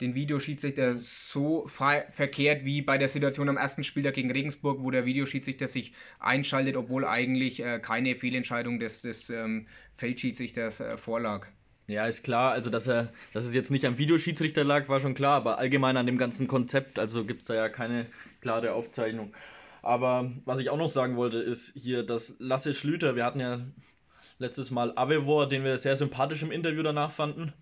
den 0.02 0.14
Videoschiedsrichter 0.14 0.96
so 0.98 1.66
verkehrt 1.68 2.66
wie 2.66 2.82
bei 2.82 2.98
der 2.98 3.08
Situation 3.08 3.48
am 3.48 3.58
ersten 3.58 3.84
Spieltag 3.84 4.16
gegen 4.16 4.32
Regensburg, 4.32 4.84
wo 4.84 4.92
der 4.92 5.06
Videoschiedsrichter 5.06 5.68
sich 5.68 5.94
einschaltet, 6.20 6.76
obwohl 6.76 7.06
eigentlich 7.06 7.64
äh, 7.64 7.80
keine 7.80 8.16
Fehlentscheidung 8.16 8.80
des, 8.80 9.02
des 9.02 9.30
ähm, 9.30 9.68
Feldschiedsrichters 9.96 10.82
äh, 10.82 10.98
vorlag. 10.98 11.48
Ja, 11.88 12.08
ist 12.08 12.24
klar. 12.24 12.52
Also, 12.52 12.70
dass, 12.70 12.88
er, 12.88 13.14
dass 13.34 13.46
es 13.46 13.54
jetzt 13.54 13.72
nicht 13.72 13.86
am 13.86 13.98
Videoschiedsrichter 13.98 14.64
lag, 14.64 14.90
war 14.90 15.00
schon 15.00 15.14
klar, 15.14 15.36
aber 15.36 15.60
allgemein 15.60 15.98
an 15.98 16.08
dem 16.08 16.18
ganzen 16.18 16.48
Konzept, 16.48 17.00
also 17.00 17.26
gibt 17.26 17.42
es 17.42 17.48
da 17.48 17.54
ja 17.54 17.70
keine 17.70 18.08
klare 18.42 18.74
Aufzeichnung. 18.74 19.34
Aber 19.82 20.32
was 20.46 20.58
ich 20.60 20.72
auch 20.72 20.78
noch 20.78 20.90
sagen 20.90 21.16
wollte, 21.16 21.38
ist 21.38 21.74
hier, 21.76 22.04
dass 22.04 22.38
Lasse 22.40 22.74
Schlüter, 22.74 23.16
wir 23.16 23.24
hatten 23.24 23.40
ja 23.40 23.62
letztes 24.38 24.72
Mal 24.72 24.94
Avevor, 24.96 25.48
den 25.48 25.64
wir 25.64 25.78
sehr 25.78 25.96
sympathisch 25.96 26.44
im 26.44 26.52
Interview 26.52 26.84
danach 26.84 27.12
fanden, 27.12 27.54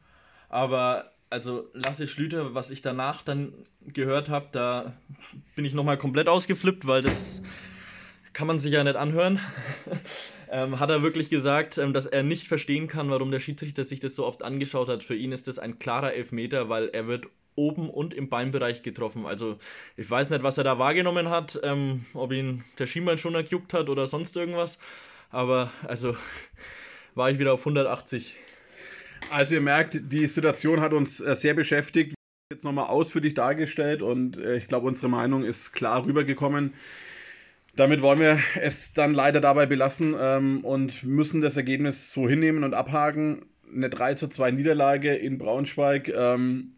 aber 0.49 1.11
also 1.29 1.69
Lasse 1.73 2.07
Schlüter, 2.07 2.53
was 2.53 2.69
ich 2.69 2.83
danach 2.83 3.23
dann 3.23 3.53
gehört 3.81 4.29
habe, 4.29 4.49
da 4.51 4.93
bin 5.55 5.65
ich 5.65 5.73
nochmal 5.73 5.97
komplett 5.97 6.27
ausgeflippt, 6.27 6.85
weil 6.85 7.01
das 7.01 7.41
kann 8.33 8.47
man 8.47 8.59
sich 8.59 8.71
ja 8.71 8.83
nicht 8.83 8.95
anhören. 8.95 9.39
ähm, 10.51 10.79
hat 10.79 10.91
er 10.91 11.01
wirklich 11.01 11.29
gesagt, 11.29 11.79
ähm, 11.79 11.93
dass 11.93 12.05
er 12.05 12.21
nicht 12.21 12.47
verstehen 12.47 12.87
kann, 12.87 13.09
warum 13.09 13.31
der 13.31 13.39
Schiedsrichter 13.39 13.83
sich 13.83 13.99
das 13.99 14.15
so 14.15 14.25
oft 14.25 14.43
angeschaut 14.43 14.89
hat. 14.89 15.03
Für 15.03 15.15
ihn 15.15 15.31
ist 15.31 15.47
das 15.47 15.57
ein 15.57 15.79
klarer 15.79 16.13
Elfmeter, 16.13 16.69
weil 16.69 16.89
er 16.89 17.07
wird 17.07 17.25
oben 17.55 17.89
und 17.89 18.13
im 18.13 18.29
Beinbereich 18.29 18.83
getroffen. 18.83 19.25
Also 19.25 19.57
ich 19.97 20.09
weiß 20.09 20.29
nicht, 20.29 20.43
was 20.43 20.57
er 20.57 20.63
da 20.63 20.77
wahrgenommen 20.79 21.29
hat, 21.29 21.59
ähm, 21.63 22.05
ob 22.13 22.31
ihn 22.31 22.63
der 22.77 22.85
Schienbein 22.85 23.17
schon 23.17 23.35
erjuckt 23.35 23.73
hat 23.73 23.89
oder 23.89 24.07
sonst 24.07 24.35
irgendwas. 24.35 24.79
Aber 25.33 25.71
also 25.85 26.15
war 27.15 27.29
ich 27.29 27.39
wieder 27.39 27.53
auf 27.53 27.61
180. 27.61 28.35
Also 29.29 29.55
ihr 29.55 29.61
merkt, 29.61 29.99
die 30.11 30.27
Situation 30.27 30.79
hat 30.79 30.93
uns 30.93 31.19
äh, 31.19 31.35
sehr 31.35 31.55
beschäftigt. 31.55 32.13
Jetzt 32.51 32.63
nochmal 32.63 32.87
ausführlich 32.87 33.33
dargestellt 33.33 34.01
und 34.03 34.37
äh, 34.37 34.57
ich 34.57 34.67
glaube, 34.67 34.87
unsere 34.87 35.09
Meinung 35.09 35.43
ist 35.43 35.73
klar 35.73 36.05
rübergekommen. 36.05 36.73
Damit 37.75 38.03
wollen 38.03 38.19
wir 38.19 38.39
es 38.61 38.93
dann 38.93 39.15
leider 39.15 39.41
dabei 39.41 39.65
belassen 39.65 40.15
ähm, 40.19 40.63
und 40.63 41.03
müssen 41.03 41.41
das 41.41 41.57
Ergebnis 41.57 42.11
so 42.11 42.29
hinnehmen 42.29 42.63
und 42.63 42.75
abhaken. 42.75 43.45
Eine 43.75 43.89
3 43.89 44.13
zu 44.13 44.27
2 44.27 44.51
Niederlage 44.51 45.15
in 45.15 45.39
Braunschweig, 45.39 46.09
ähm, 46.09 46.75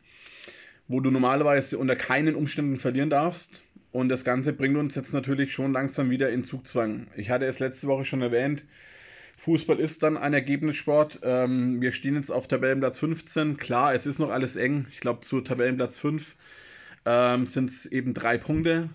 wo 0.87 1.01
du 1.01 1.11
normalerweise 1.11 1.77
unter 1.77 1.97
keinen 1.97 2.35
Umständen 2.35 2.77
verlieren 2.77 3.09
darfst. 3.09 3.64
Und 3.95 4.09
das 4.09 4.25
Ganze 4.25 4.51
bringt 4.51 4.75
uns 4.75 4.93
jetzt 4.95 5.13
natürlich 5.13 5.53
schon 5.53 5.71
langsam 5.71 6.09
wieder 6.09 6.29
in 6.29 6.43
Zugzwang. 6.43 7.07
Ich 7.15 7.29
hatte 7.29 7.45
es 7.45 7.59
letzte 7.59 7.87
Woche 7.87 8.03
schon 8.03 8.21
erwähnt, 8.21 8.65
Fußball 9.37 9.79
ist 9.79 10.03
dann 10.03 10.17
ein 10.17 10.33
Ergebnissport. 10.33 11.19
Ähm, 11.23 11.79
wir 11.79 11.93
stehen 11.93 12.15
jetzt 12.15 12.29
auf 12.29 12.49
Tabellenplatz 12.49 12.99
15. 12.99 13.55
Klar, 13.55 13.93
es 13.93 14.05
ist 14.05 14.19
noch 14.19 14.31
alles 14.31 14.57
eng. 14.57 14.87
Ich 14.91 14.99
glaube, 14.99 15.21
zu 15.21 15.39
Tabellenplatz 15.39 15.97
5 15.97 16.35
ähm, 17.05 17.45
sind 17.45 17.69
es 17.69 17.85
eben 17.85 18.13
drei 18.13 18.37
Punkte. 18.37 18.89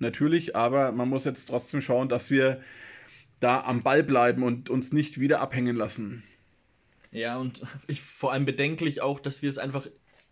Natürlich, 0.00 0.56
aber 0.56 0.90
man 0.90 1.08
muss 1.08 1.26
jetzt 1.26 1.46
trotzdem 1.46 1.80
schauen, 1.80 2.08
dass 2.08 2.32
wir 2.32 2.60
da 3.38 3.60
am 3.60 3.84
Ball 3.84 4.02
bleiben 4.02 4.42
und 4.42 4.68
uns 4.68 4.92
nicht 4.92 5.20
wieder 5.20 5.40
abhängen 5.40 5.76
lassen. 5.76 6.24
Ja, 7.12 7.38
und 7.38 7.62
ich 7.86 8.00
vor 8.00 8.32
allem 8.32 8.46
bedenklich 8.46 9.00
auch, 9.00 9.20
dass 9.20 9.42
wir 9.42 9.48
es 9.48 9.58
einfach 9.58 9.86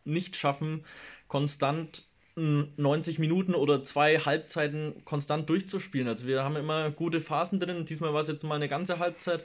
nicht 0.04 0.34
schaffen, 0.34 0.84
konstant 1.28 2.07
90 2.38 3.18
Minuten 3.18 3.54
oder 3.54 3.82
zwei 3.82 4.18
Halbzeiten 4.18 5.04
konstant 5.04 5.48
durchzuspielen. 5.48 6.08
Also 6.08 6.26
wir 6.26 6.44
haben 6.44 6.56
immer 6.56 6.90
gute 6.90 7.20
Phasen 7.20 7.60
drin. 7.60 7.84
Diesmal 7.84 8.14
war 8.14 8.22
es 8.22 8.28
jetzt 8.28 8.44
mal 8.44 8.54
eine 8.54 8.68
ganze 8.68 8.98
Halbzeit. 8.98 9.44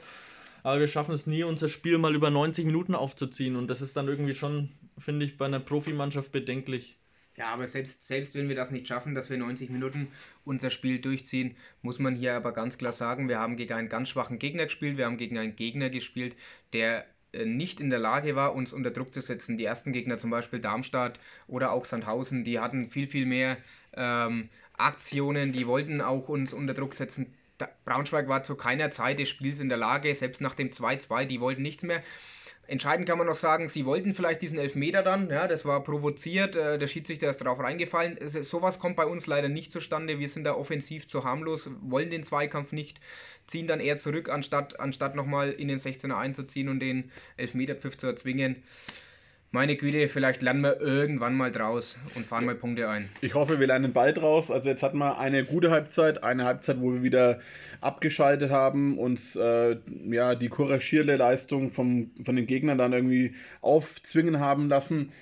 Aber 0.62 0.80
wir 0.80 0.88
schaffen 0.88 1.14
es 1.14 1.26
nie, 1.26 1.44
unser 1.44 1.68
Spiel 1.68 1.98
mal 1.98 2.14
über 2.14 2.30
90 2.30 2.64
Minuten 2.64 2.94
aufzuziehen. 2.94 3.56
Und 3.56 3.68
das 3.68 3.82
ist 3.82 3.96
dann 3.96 4.08
irgendwie 4.08 4.34
schon, 4.34 4.70
finde 4.98 5.26
ich, 5.26 5.36
bei 5.36 5.44
einer 5.44 5.60
Profimannschaft 5.60 6.32
bedenklich. 6.32 6.96
Ja, 7.36 7.48
aber 7.48 7.66
selbst, 7.66 8.06
selbst 8.06 8.36
wenn 8.36 8.48
wir 8.48 8.54
das 8.54 8.70
nicht 8.70 8.86
schaffen, 8.86 9.14
dass 9.14 9.28
wir 9.28 9.36
90 9.36 9.68
Minuten 9.70 10.08
unser 10.44 10.70
Spiel 10.70 11.00
durchziehen, 11.00 11.56
muss 11.82 11.98
man 11.98 12.14
hier 12.14 12.34
aber 12.34 12.52
ganz 12.52 12.78
klar 12.78 12.92
sagen, 12.92 13.28
wir 13.28 13.40
haben 13.40 13.56
gegen 13.56 13.72
einen 13.72 13.88
ganz 13.88 14.08
schwachen 14.08 14.38
Gegner 14.38 14.64
gespielt. 14.64 14.96
Wir 14.96 15.06
haben 15.06 15.16
gegen 15.16 15.36
einen 15.36 15.56
Gegner 15.56 15.90
gespielt, 15.90 16.36
der 16.72 17.04
nicht 17.44 17.80
in 17.80 17.90
der 17.90 17.98
Lage 17.98 18.36
war, 18.36 18.54
uns 18.54 18.72
unter 18.72 18.90
Druck 18.90 19.12
zu 19.12 19.20
setzen. 19.20 19.56
Die 19.56 19.64
ersten 19.64 19.92
Gegner, 19.92 20.18
zum 20.18 20.30
Beispiel 20.30 20.60
Darmstadt 20.60 21.18
oder 21.46 21.72
auch 21.72 21.84
Sandhausen, 21.84 22.44
die 22.44 22.60
hatten 22.60 22.90
viel, 22.90 23.06
viel 23.06 23.26
mehr 23.26 23.56
ähm, 23.94 24.48
Aktionen, 24.76 25.52
die 25.52 25.66
wollten 25.66 26.00
auch 26.00 26.28
uns 26.28 26.52
unter 26.52 26.74
Druck 26.74 26.94
setzen. 26.94 27.32
Braunschweig 27.84 28.28
war 28.28 28.42
zu 28.42 28.56
keiner 28.56 28.90
Zeit 28.90 29.18
des 29.18 29.28
Spiels 29.28 29.60
in 29.60 29.68
der 29.68 29.78
Lage, 29.78 30.14
selbst 30.14 30.40
nach 30.40 30.54
dem 30.54 30.70
2-2, 30.70 31.26
die 31.26 31.40
wollten 31.40 31.62
nichts 31.62 31.84
mehr. 31.84 32.02
Entscheidend 32.66 33.06
kann 33.06 33.18
man 33.18 33.26
noch 33.26 33.34
sagen, 33.34 33.68
sie 33.68 33.84
wollten 33.84 34.14
vielleicht 34.14 34.40
diesen 34.40 34.58
Elfmeter 34.58 35.02
dann, 35.02 35.28
ja, 35.28 35.46
das 35.46 35.64
war 35.64 35.82
provoziert, 35.82 36.56
äh, 36.56 36.78
der 36.78 36.86
Schiedsrichter 36.86 37.28
ist 37.28 37.40
darauf 37.40 37.60
reingefallen. 37.60 38.16
Also, 38.20 38.42
sowas 38.42 38.78
kommt 38.78 38.96
bei 38.96 39.04
uns 39.04 39.26
leider 39.26 39.48
nicht 39.48 39.70
zustande. 39.70 40.18
Wir 40.18 40.28
sind 40.28 40.44
da 40.44 40.54
offensiv 40.54 41.06
zu 41.06 41.24
harmlos, 41.24 41.70
wollen 41.82 42.10
den 42.10 42.22
Zweikampf 42.22 42.72
nicht, 42.72 43.00
ziehen 43.46 43.66
dann 43.66 43.80
eher 43.80 43.98
zurück, 43.98 44.30
anstatt, 44.30 44.80
anstatt 44.80 45.14
nochmal 45.14 45.50
in 45.50 45.68
den 45.68 45.78
16er 45.78 46.16
einzuziehen 46.16 46.68
und 46.68 46.80
den 46.80 47.10
Elfmeterpfiff 47.36 47.98
zu 47.98 48.06
erzwingen 48.06 48.62
meine 49.54 49.76
Güte, 49.76 50.08
vielleicht 50.08 50.42
lernen 50.42 50.62
wir 50.62 50.80
irgendwann 50.80 51.36
mal 51.36 51.52
draus 51.52 51.96
und 52.16 52.26
fahren 52.26 52.44
mal 52.44 52.56
Punkte 52.56 52.88
ein. 52.88 53.08
Ich 53.20 53.34
hoffe, 53.34 53.60
wir 53.60 53.68
lernen 53.68 53.92
bald 53.92 54.16
draus. 54.16 54.50
Also 54.50 54.68
jetzt 54.68 54.82
hatten 54.82 54.98
wir 54.98 55.20
eine 55.20 55.44
gute 55.44 55.70
Halbzeit, 55.70 56.24
eine 56.24 56.44
Halbzeit, 56.44 56.80
wo 56.80 56.92
wir 56.92 57.04
wieder 57.04 57.38
abgeschaltet 57.80 58.50
haben, 58.50 58.98
uns 58.98 59.36
äh, 59.36 59.76
ja, 60.10 60.34
die 60.34 60.48
couragierende 60.48 61.14
Leistung 61.14 61.70
vom, 61.70 62.10
von 62.24 62.34
den 62.34 62.46
Gegnern 62.46 62.78
dann 62.78 62.92
irgendwie 62.92 63.36
aufzwingen 63.60 64.40
haben 64.40 64.68
lassen. 64.68 65.12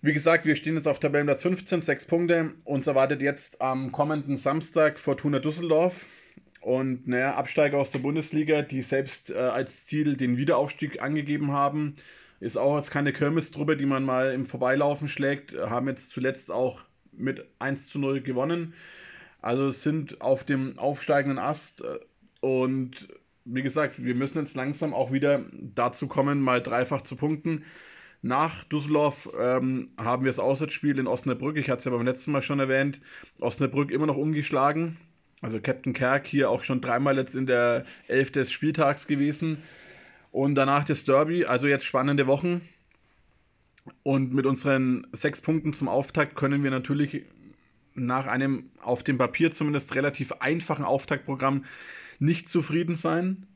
Wie 0.00 0.12
gesagt, 0.12 0.46
wir 0.46 0.54
stehen 0.54 0.76
jetzt 0.76 0.86
auf 0.86 1.00
Tabellenplatz 1.00 1.42
15, 1.42 1.82
sechs 1.82 2.04
Punkte. 2.04 2.52
Uns 2.62 2.86
erwartet 2.86 3.20
jetzt 3.20 3.60
am 3.60 3.90
kommenden 3.90 4.36
Samstag 4.36 5.00
Fortuna 5.00 5.40
Düsseldorf. 5.40 6.06
Und 6.60 7.08
naja, 7.08 7.34
Absteiger 7.34 7.78
aus 7.78 7.90
der 7.90 7.98
Bundesliga, 7.98 8.62
die 8.62 8.82
selbst 8.82 9.30
äh, 9.30 9.38
als 9.38 9.86
Ziel 9.86 10.16
den 10.16 10.36
Wiederaufstieg 10.36 11.02
angegeben 11.02 11.50
haben. 11.50 11.96
Ist 12.44 12.58
auch 12.58 12.76
jetzt 12.76 12.90
keine 12.90 13.14
Kirmestruppe, 13.14 13.74
die 13.74 13.86
man 13.86 14.04
mal 14.04 14.34
im 14.34 14.44
Vorbeilaufen 14.44 15.08
schlägt. 15.08 15.56
Haben 15.58 15.88
jetzt 15.88 16.10
zuletzt 16.10 16.50
auch 16.50 16.82
mit 17.10 17.42
1 17.58 17.88
zu 17.88 17.98
0 17.98 18.20
gewonnen. 18.20 18.74
Also 19.40 19.70
sind 19.70 20.20
auf 20.20 20.44
dem 20.44 20.78
aufsteigenden 20.78 21.38
Ast. 21.38 21.82
Und 22.42 23.08
wie 23.46 23.62
gesagt, 23.62 24.04
wir 24.04 24.14
müssen 24.14 24.36
jetzt 24.36 24.56
langsam 24.56 24.92
auch 24.92 25.10
wieder 25.10 25.40
dazu 25.74 26.06
kommen, 26.06 26.42
mal 26.42 26.60
dreifach 26.60 27.00
zu 27.00 27.16
punkten. 27.16 27.64
Nach 28.20 28.64
Düsseldorf 28.64 29.30
ähm, 29.40 29.88
haben 29.96 30.24
wir 30.24 30.30
das 30.30 30.38
Auswärtsspiel 30.38 30.98
in 30.98 31.06
Osnabrück. 31.06 31.56
Ich 31.56 31.70
hatte 31.70 31.78
es 31.78 31.84
ja 31.86 31.92
beim 31.92 32.04
letzten 32.04 32.32
Mal 32.32 32.42
schon 32.42 32.60
erwähnt. 32.60 33.00
Osnabrück 33.40 33.90
immer 33.90 34.04
noch 34.04 34.18
ungeschlagen. 34.18 34.98
Also 35.40 35.60
Captain 35.60 35.94
Kerk 35.94 36.26
hier 36.26 36.50
auch 36.50 36.62
schon 36.62 36.82
dreimal 36.82 37.16
jetzt 37.16 37.36
in 37.36 37.46
der 37.46 37.84
Elf 38.06 38.32
des 38.32 38.52
Spieltags 38.52 39.06
gewesen. 39.06 39.62
Und 40.34 40.56
danach 40.56 40.84
das 40.84 41.04
Derby, 41.04 41.44
also 41.44 41.68
jetzt 41.68 41.84
spannende 41.84 42.26
Wochen. 42.26 42.60
Und 44.02 44.34
mit 44.34 44.46
unseren 44.46 45.06
sechs 45.12 45.40
Punkten 45.40 45.74
zum 45.74 45.86
Auftakt 45.86 46.34
können 46.34 46.64
wir 46.64 46.72
natürlich 46.72 47.22
nach 47.94 48.26
einem 48.26 48.68
auf 48.82 49.04
dem 49.04 49.16
Papier 49.16 49.52
zumindest 49.52 49.94
relativ 49.94 50.32
einfachen 50.40 50.84
Auftaktprogramm 50.84 51.64
nicht 52.18 52.48
zufrieden 52.48 52.96
sein. 52.96 53.46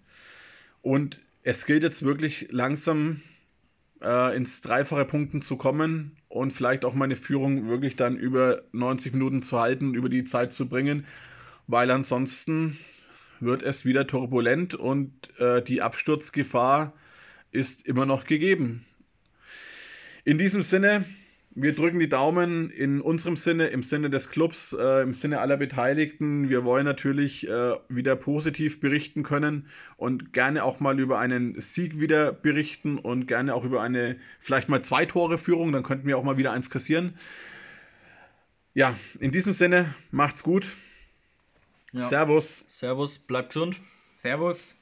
Und 0.80 1.18
es 1.42 1.66
gilt 1.66 1.82
jetzt 1.82 2.04
wirklich 2.04 2.46
langsam 2.52 3.22
äh, 4.00 4.36
ins 4.36 4.60
dreifache 4.60 5.04
Punkten 5.04 5.42
zu 5.42 5.56
kommen 5.56 6.16
und 6.28 6.52
vielleicht 6.52 6.84
auch 6.84 6.94
meine 6.94 7.16
Führung 7.16 7.66
wirklich 7.66 7.96
dann 7.96 8.16
über 8.16 8.62
90 8.70 9.14
Minuten 9.14 9.42
zu 9.42 9.58
halten, 9.58 9.94
über 9.94 10.08
die 10.08 10.24
Zeit 10.24 10.52
zu 10.52 10.68
bringen, 10.68 11.06
weil 11.66 11.90
ansonsten 11.90 12.78
wird 13.40 13.62
es 13.62 13.84
wieder 13.84 14.06
turbulent 14.06 14.74
und 14.74 15.12
äh, 15.38 15.62
die 15.62 15.82
Absturzgefahr 15.82 16.92
ist 17.50 17.86
immer 17.86 18.06
noch 18.06 18.24
gegeben. 18.24 18.84
In 20.24 20.38
diesem 20.38 20.62
Sinne, 20.62 21.04
wir 21.54 21.74
drücken 21.74 21.98
die 21.98 22.08
Daumen 22.08 22.70
in 22.70 23.00
unserem 23.00 23.36
Sinne, 23.36 23.68
im 23.68 23.82
Sinne 23.82 24.10
des 24.10 24.30
Clubs, 24.30 24.76
äh, 24.78 25.02
im 25.02 25.14
Sinne 25.14 25.40
aller 25.40 25.56
Beteiligten. 25.56 26.48
Wir 26.48 26.64
wollen 26.64 26.84
natürlich 26.84 27.48
äh, 27.48 27.74
wieder 27.88 28.14
positiv 28.14 28.80
berichten 28.80 29.22
können 29.22 29.66
und 29.96 30.32
gerne 30.32 30.62
auch 30.62 30.80
mal 30.80 31.00
über 31.00 31.18
einen 31.18 31.58
Sieg 31.60 31.98
wieder 31.98 32.32
berichten 32.32 32.98
und 32.98 33.26
gerne 33.26 33.54
auch 33.54 33.64
über 33.64 33.82
eine 33.82 34.18
vielleicht 34.38 34.68
mal 34.68 34.82
zwei 34.82 35.06
Tore 35.06 35.38
Führung, 35.38 35.72
dann 35.72 35.82
könnten 35.82 36.06
wir 36.06 36.18
auch 36.18 36.24
mal 36.24 36.36
wieder 36.36 36.52
eins 36.52 36.70
kassieren. 36.70 37.14
Ja, 38.74 38.94
in 39.18 39.32
diesem 39.32 39.54
Sinne, 39.54 39.94
macht's 40.12 40.44
gut. 40.44 40.66
Ja. 41.92 42.08
Servus. 42.08 42.64
Servus, 42.68 43.18
bleibt 43.18 43.50
gesund. 43.50 43.76
Servus. 44.14 44.76